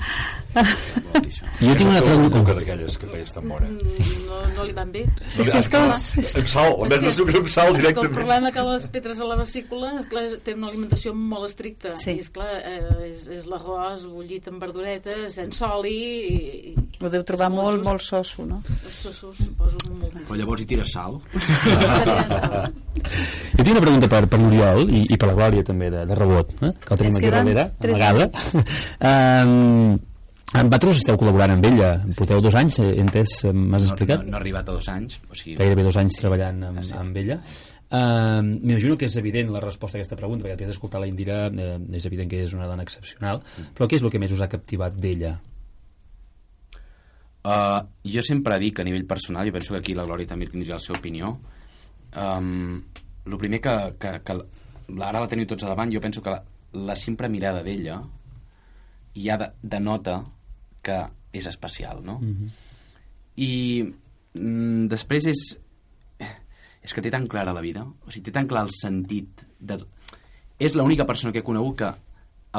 [0.57, 2.39] Jo tinc una pregunta...
[2.41, 3.69] cuca d'aquelles que feies tan bona.
[3.71, 5.05] No, no li van bé.
[5.29, 5.87] Sí, és que és com...
[5.93, 8.15] Amb sal, en vez de sucre amb sal El directament.
[8.17, 12.17] problema que les pedres a la vesícula és clar, té una alimentació molt estricta Sí.
[12.19, 16.37] i és clar, eh, és, és l'arròs bullit amb verduretes, sense oli i,
[16.73, 18.63] i Ho deu trobar molt, molt soso, no?
[18.89, 21.19] sossos suposo molt Però llavors hi tires sal.
[23.57, 26.15] Jo tinc una pregunta per, per l'Oriol i, i per la Glòria també, de, de
[26.19, 26.73] rebot, eh?
[26.83, 28.25] que el tenim Ens aquí darrere, amagada.
[29.37, 29.95] um,
[30.57, 34.25] vosaltres esteu col·laborant amb ella, porteu dos anys, he entès, eh, m'has No, explicat?
[34.25, 35.19] no, no ha arribat a dos anys.
[35.31, 36.95] O sigui, gairebé dos anys treballant amb, sí.
[36.99, 37.41] amb ella
[37.87, 41.37] Uh, M'imagino que és evident la resposta a aquesta pregunta perquè després d'escoltar la Indira
[41.55, 43.39] eh, és evident que és una dona excepcional
[43.79, 45.37] però què és el que més us ha captivat d'ella?
[47.47, 50.81] Uh, jo sempre dic a nivell personal, i penso que aquí la Glòria també tindria
[50.81, 51.37] la seva opinió,
[52.19, 52.81] um,
[53.27, 54.37] el primer que, que, que
[54.99, 56.41] ara la teniu tots a davant, jo penso que la,
[56.89, 58.01] la simple mirada d'ella
[59.15, 60.19] ja de, denota
[60.83, 60.99] que
[61.37, 62.19] és especial, no?
[62.19, 62.51] Mm -hmm.
[63.37, 63.53] I
[64.41, 65.57] mm, després és
[66.87, 69.81] és que té tan clara la vida, o sigui, té tan clar el sentit de...
[70.63, 71.91] És l'única persona que he conegut que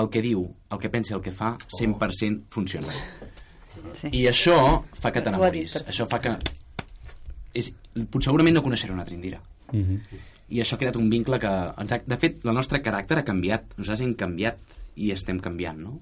[0.01, 2.91] el que diu, el que pensa i el que fa 100% funciona.
[3.97, 4.11] Sí.
[4.13, 4.57] I això
[4.97, 5.78] fa que t'enamoris.
[5.84, 6.36] Això fa que...
[7.57, 7.71] És,
[8.11, 9.41] potser segurament no coneixeré una altra Indira.
[9.71, 10.19] Mm -hmm.
[10.49, 11.53] I això ha creat un vincle que...
[11.82, 13.73] Ens ha, de fet, el nostre caràcter ha canviat.
[13.78, 14.57] Nosaltres hem canviat
[14.95, 15.99] i estem canviant, no?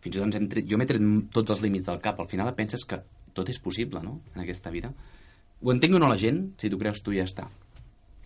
[0.00, 1.02] Fins i tot ens hem tret, jo m'he tret
[1.32, 2.20] tots els límits del cap.
[2.20, 3.00] Al final penses que
[3.34, 4.92] tot és possible, no?, en aquesta vida.
[5.62, 7.48] Ho entenc o no la gent, si tu creus tu ja està.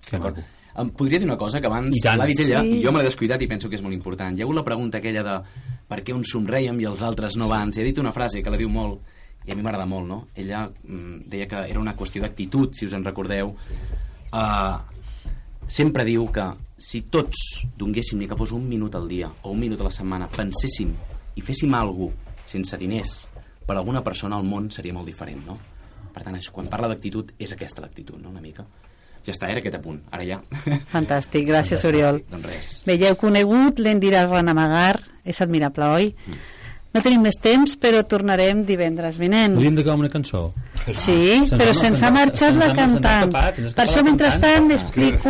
[0.09, 0.43] Que maco.
[0.79, 2.79] Em podria dir una cosa que abans l'ha dit ella Sí.
[2.79, 4.37] i jo me l'he descuidat i penso que és molt important.
[4.37, 5.41] Hi ha hagut la pregunta aquella de
[5.89, 7.77] per què uns somreiem i els altres no abans.
[7.77, 9.01] I ha dit una frase que la diu molt
[9.47, 10.29] i a mi m'agrada molt, no?
[10.35, 13.55] Ella mm, deia que era una qüestió d'actitud, si us en recordeu.
[14.31, 14.79] Uh,
[15.67, 16.45] sempre diu que
[16.79, 19.91] si tots donéssim ni que fos un minut al dia o un minut a la
[19.91, 20.93] setmana, penséssim
[21.37, 22.15] i féssim alguna
[22.47, 23.27] sense diners
[23.67, 25.59] per alguna persona al món seria molt diferent, no?
[26.11, 28.65] Per tant, això, quan parla d'actitud, és aquesta l'actitud, no?, una mica.
[29.31, 30.41] Ja està, era aquest apunt, ara ja.
[30.91, 32.17] Fantàstic, gràcies, Oriol.
[32.33, 32.71] doncs res.
[32.89, 36.09] Bé, ja heu conegut l'Endira Ranamagar, és admirable, oi?
[36.93, 39.55] No tenim més temps, però tornarem divendres vinent.
[39.61, 43.31] D'acabar amb una cançó Sí, Se'ns però ha- se'ns se'ns ha marxat la cantant.
[43.31, 45.29] Per això, la mentrestant, explico...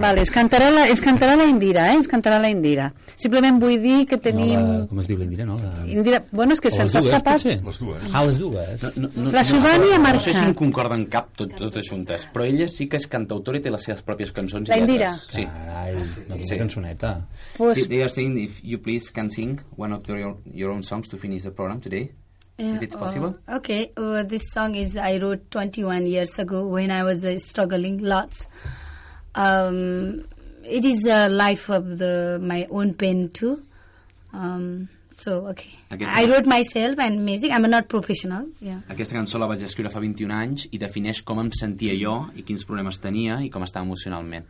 [0.00, 2.00] Vale, es cantarà, la, es cantarà la Indira, eh?
[2.00, 2.88] Es cantarà la Indira.
[3.14, 4.56] Simplement vull dir que no, tenim...
[4.58, 5.56] la, com es diu l'Indira, no?
[5.62, 5.86] La...
[5.86, 6.20] Indira...
[6.32, 7.38] Bueno, és que se'ns ha dues, escapat.
[7.44, 7.56] potser?
[7.62, 8.10] Les dues.
[8.12, 8.82] Ah, les dues.
[8.82, 10.42] No, no, no, La Subhani ha No sé si marxat.
[10.48, 13.86] em concorden cap tot, totes juntes, però ella sí que és cantautora i té les
[13.86, 14.66] seves pròpies cançons.
[14.68, 15.14] i La Indira?
[15.30, 15.46] Sí.
[15.76, 15.94] Carai,
[16.28, 16.44] no Sí.
[16.46, 16.56] sí.
[16.58, 17.26] cançoneta.
[17.56, 21.08] Pues, They are saying if you please can sing one of your, your own songs
[21.08, 22.10] to finish the program today.
[22.58, 23.34] if it's possible.
[23.46, 27.38] uh, okay, uh, this song is I wrote 21 years ago when I was uh,
[27.38, 28.48] struggling lots.
[29.34, 30.24] Um,
[30.64, 33.62] it is a life of the my own pain too.
[34.32, 37.50] Um, so okay, Aquesta- I wrote myself and music.
[37.50, 38.44] I'm not professional.
[38.60, 38.82] Yeah.
[38.92, 42.42] Aquesta cançó la vaig escriure fa 21 anys i defineix com em sentia jo i
[42.44, 44.44] quins problemes tenia i com estava emocionalment.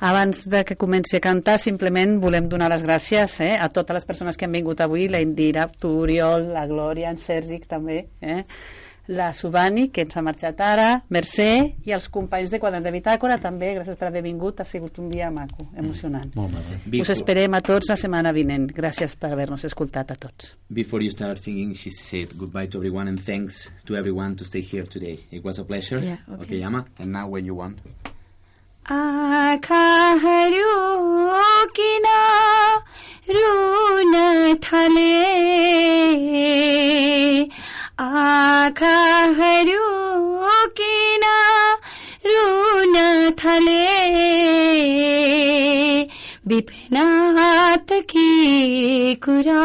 [0.00, 4.04] abans de que comenci a cantar, simplement volem donar les gràcies eh, a totes les
[4.04, 8.44] persones que han vingut avui, la Indira, tu, Oriol, la Glòria, en Sergi també, eh?
[9.07, 11.49] la Subani, que ens ha marxat ara, Mercè
[11.87, 15.07] i els companys de Quadern de Bitàcora també, gràcies per haver vingut, ha sigut un
[15.09, 16.33] dia maco, emocionant.
[16.35, 16.79] Molt maco.
[16.99, 18.67] Us esperem a tots la setmana vinent.
[18.75, 20.53] Gràcies per haver-nos escoltat a tots.
[20.67, 24.61] Before you start singing, she said goodbye to everyone and thanks to everyone to stay
[24.61, 25.19] here today.
[25.31, 26.03] It was a pleasure.
[26.03, 26.43] Yeah, okay.
[26.43, 26.85] okay Yama.
[26.99, 27.79] And now when you want.
[28.87, 30.67] आँखाहरू
[31.75, 32.05] किन
[33.35, 34.13] रुन
[34.63, 35.11] थाले
[38.02, 39.82] आँखाहरू
[40.78, 41.24] किन
[42.26, 42.94] रुन
[43.40, 43.84] थाले
[46.46, 49.62] विपनात की कुरा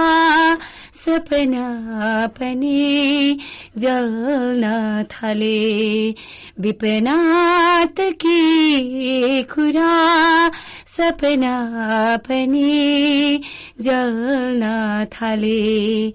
[1.05, 1.65] सपना
[2.27, 3.39] पनि
[3.77, 4.63] जल्न
[5.11, 6.09] थाले।
[6.59, 8.41] विपनात की
[9.43, 9.93] कुरा
[10.97, 11.55] सपना
[12.17, 13.41] पनि
[13.81, 14.63] जल्न
[15.13, 16.07] थाले।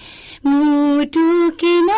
[0.46, 1.88] मुटु किन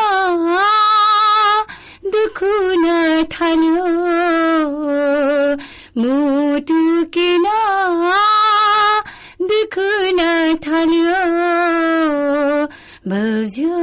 [2.06, 2.84] दुखुन
[3.32, 3.86] थाल्यो?
[6.00, 7.44] मुटु किन
[9.42, 10.20] दुखुन
[10.56, 11.44] थाल्यो?
[13.08, 13.76] बल्झ्यो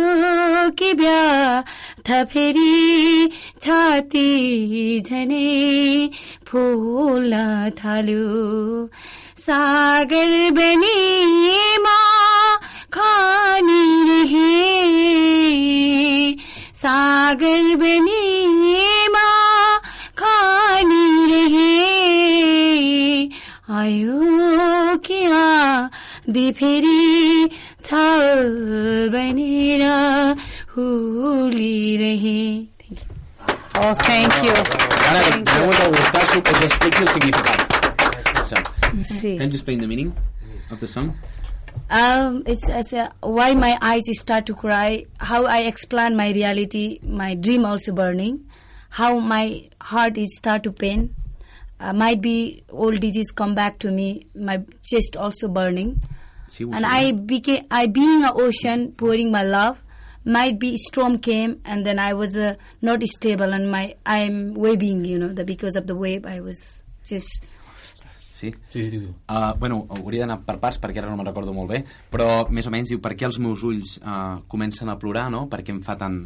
[0.71, 1.63] कि ब्या
[2.09, 3.29] था फेरि
[3.61, 4.29] छाती
[4.99, 6.09] झनै
[6.47, 7.33] फुल्न
[7.79, 8.27] थाल्यो
[9.45, 11.99] सागर बनीमा
[12.95, 14.51] खानी रहे।
[16.81, 19.27] सागर बनीमा
[20.21, 21.73] खानी रहे।
[23.79, 24.19] आयो
[25.07, 25.45] क्या
[26.29, 27.49] दि फेरि
[27.85, 28.47] छल
[29.13, 29.83] बनेर
[30.73, 32.67] Juli Reje.
[33.75, 34.53] Oh, thank you.
[34.53, 35.21] Ahora
[39.21, 40.15] Can you explain the meaning
[40.69, 41.17] of the song?
[41.89, 47.35] Um, it's, it's why my eyes start to cry, how I explain my reality, my
[47.35, 48.45] dream also burning,
[48.89, 51.13] how my heart is start to pain,
[51.81, 55.99] uh, might be old disease come back to me, my chest also burning,
[56.59, 59.81] and I became I being an ocean pouring my love,
[60.25, 65.05] might be storm came and then I was uh, not stable and my I'm waving,
[65.05, 67.43] you know, the, because of the wave I was just
[68.41, 68.55] Sí?
[68.69, 69.13] Sí, sí, sí.
[69.29, 72.65] Uh, bueno, hauria d'anar per parts perquè ara no me'n recordo molt bé, però més
[72.65, 75.43] o menys diu per què els meus ulls uh, comencen a plorar, no?
[75.51, 76.17] Per què em fa tant...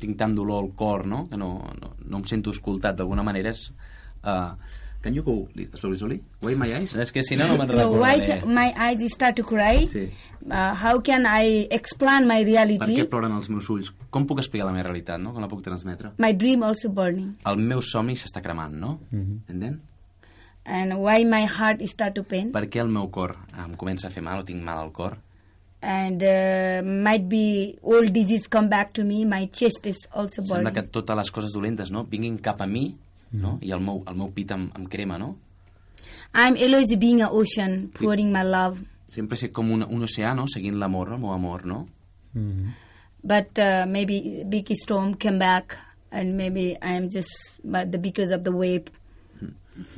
[0.00, 1.26] tinc tant dolor al cor, no?
[1.30, 3.68] Que no, no, no em sento escoltat d'alguna manera és...
[4.24, 4.56] Uh,
[5.02, 6.22] can you go slowly, slowly?
[6.40, 6.94] Why my eyes?
[6.94, 9.86] És que si no, no me'n No, why my eyes start to cry?
[9.88, 10.10] Sí.
[10.44, 12.96] Uh, how can I explain my Per reality?
[12.98, 13.92] què ploren els meus ulls?
[14.10, 15.32] Com puc explicar la meva realitat, no?
[15.32, 16.12] Com la puc transmetre?
[16.18, 17.38] My dream also burning.
[17.48, 19.00] El meu somni s'està cremant, no?
[19.10, 19.38] Mm -hmm.
[19.48, 19.80] And then?
[20.64, 22.52] And why my heart start to pain?
[22.52, 25.16] Per què el meu cor em comença a fer mal o tinc mal al cor?
[25.82, 29.24] And uh, might be old disease come back to me.
[29.24, 30.74] My chest is also Sembla burning.
[30.74, 32.04] que totes les coses dolentes no?
[32.04, 32.98] vinguin cap a mi
[33.32, 33.58] no?
[33.62, 35.36] i el meu, el meu pit em, em crema, no?
[36.34, 38.84] I'm always being an ocean, pouring my love.
[39.10, 40.46] Sempre sé com un, un oceà, no?
[40.48, 41.16] Seguint l'amor, no?
[41.16, 41.86] el meu amor, no?
[43.22, 45.76] But uh, maybe big storm come back,
[46.10, 48.86] and maybe I'm just but the because of the wave.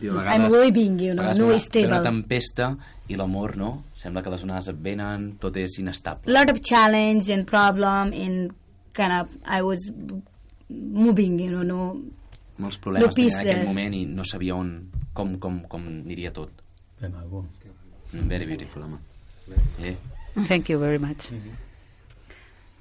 [0.01, 1.93] Diu, a I'm waving, you know, vegades no una, stable.
[1.93, 2.77] Una tempesta
[3.09, 3.71] i l'amor, no?
[3.99, 6.33] Sembla que les onades et venen, tot és inestable.
[6.33, 8.53] lot of challenge and problem in
[8.95, 9.91] kind of I was
[10.69, 12.03] moving, you know, no
[12.59, 14.73] molts problemes no en aquell moment i no sabia on,
[15.17, 16.63] com, com, com aniria tot.
[17.01, 17.47] Ben algo.
[18.13, 18.99] Mm, very beautiful, home.
[19.81, 19.97] Eh?
[20.45, 21.31] Thank you very much.
[21.31, 21.57] Mm -hmm.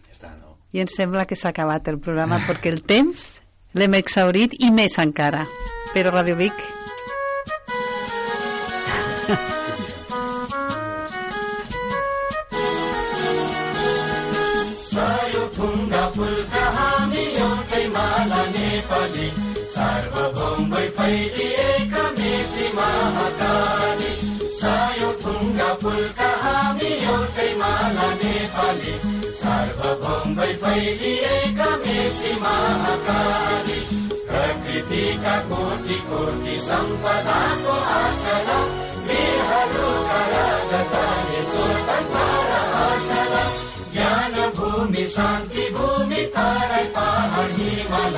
[0.07, 0.57] Ja està, no?
[0.71, 3.41] I em sembla que s'ha acabat el programa perquè el temps
[3.73, 5.47] l'hem exhaurit i més encara.
[5.93, 6.53] Però Radio Vic...
[18.91, 19.50] Thank you.
[21.01, 24.09] फैलिएका मेची महाकाली
[24.57, 28.93] सायो ठुङ्गा फुलका हामी एउटै माला नेपाली
[29.41, 30.35] सार्वभौम
[34.29, 37.79] प्रकृतिका कोटि कोटि सम्पदाको
[41.51, 43.43] स्वतन्त्र आचला
[43.93, 48.17] ज्ञान भूमि शान्ति भूमि ताराई पहाड हिमाल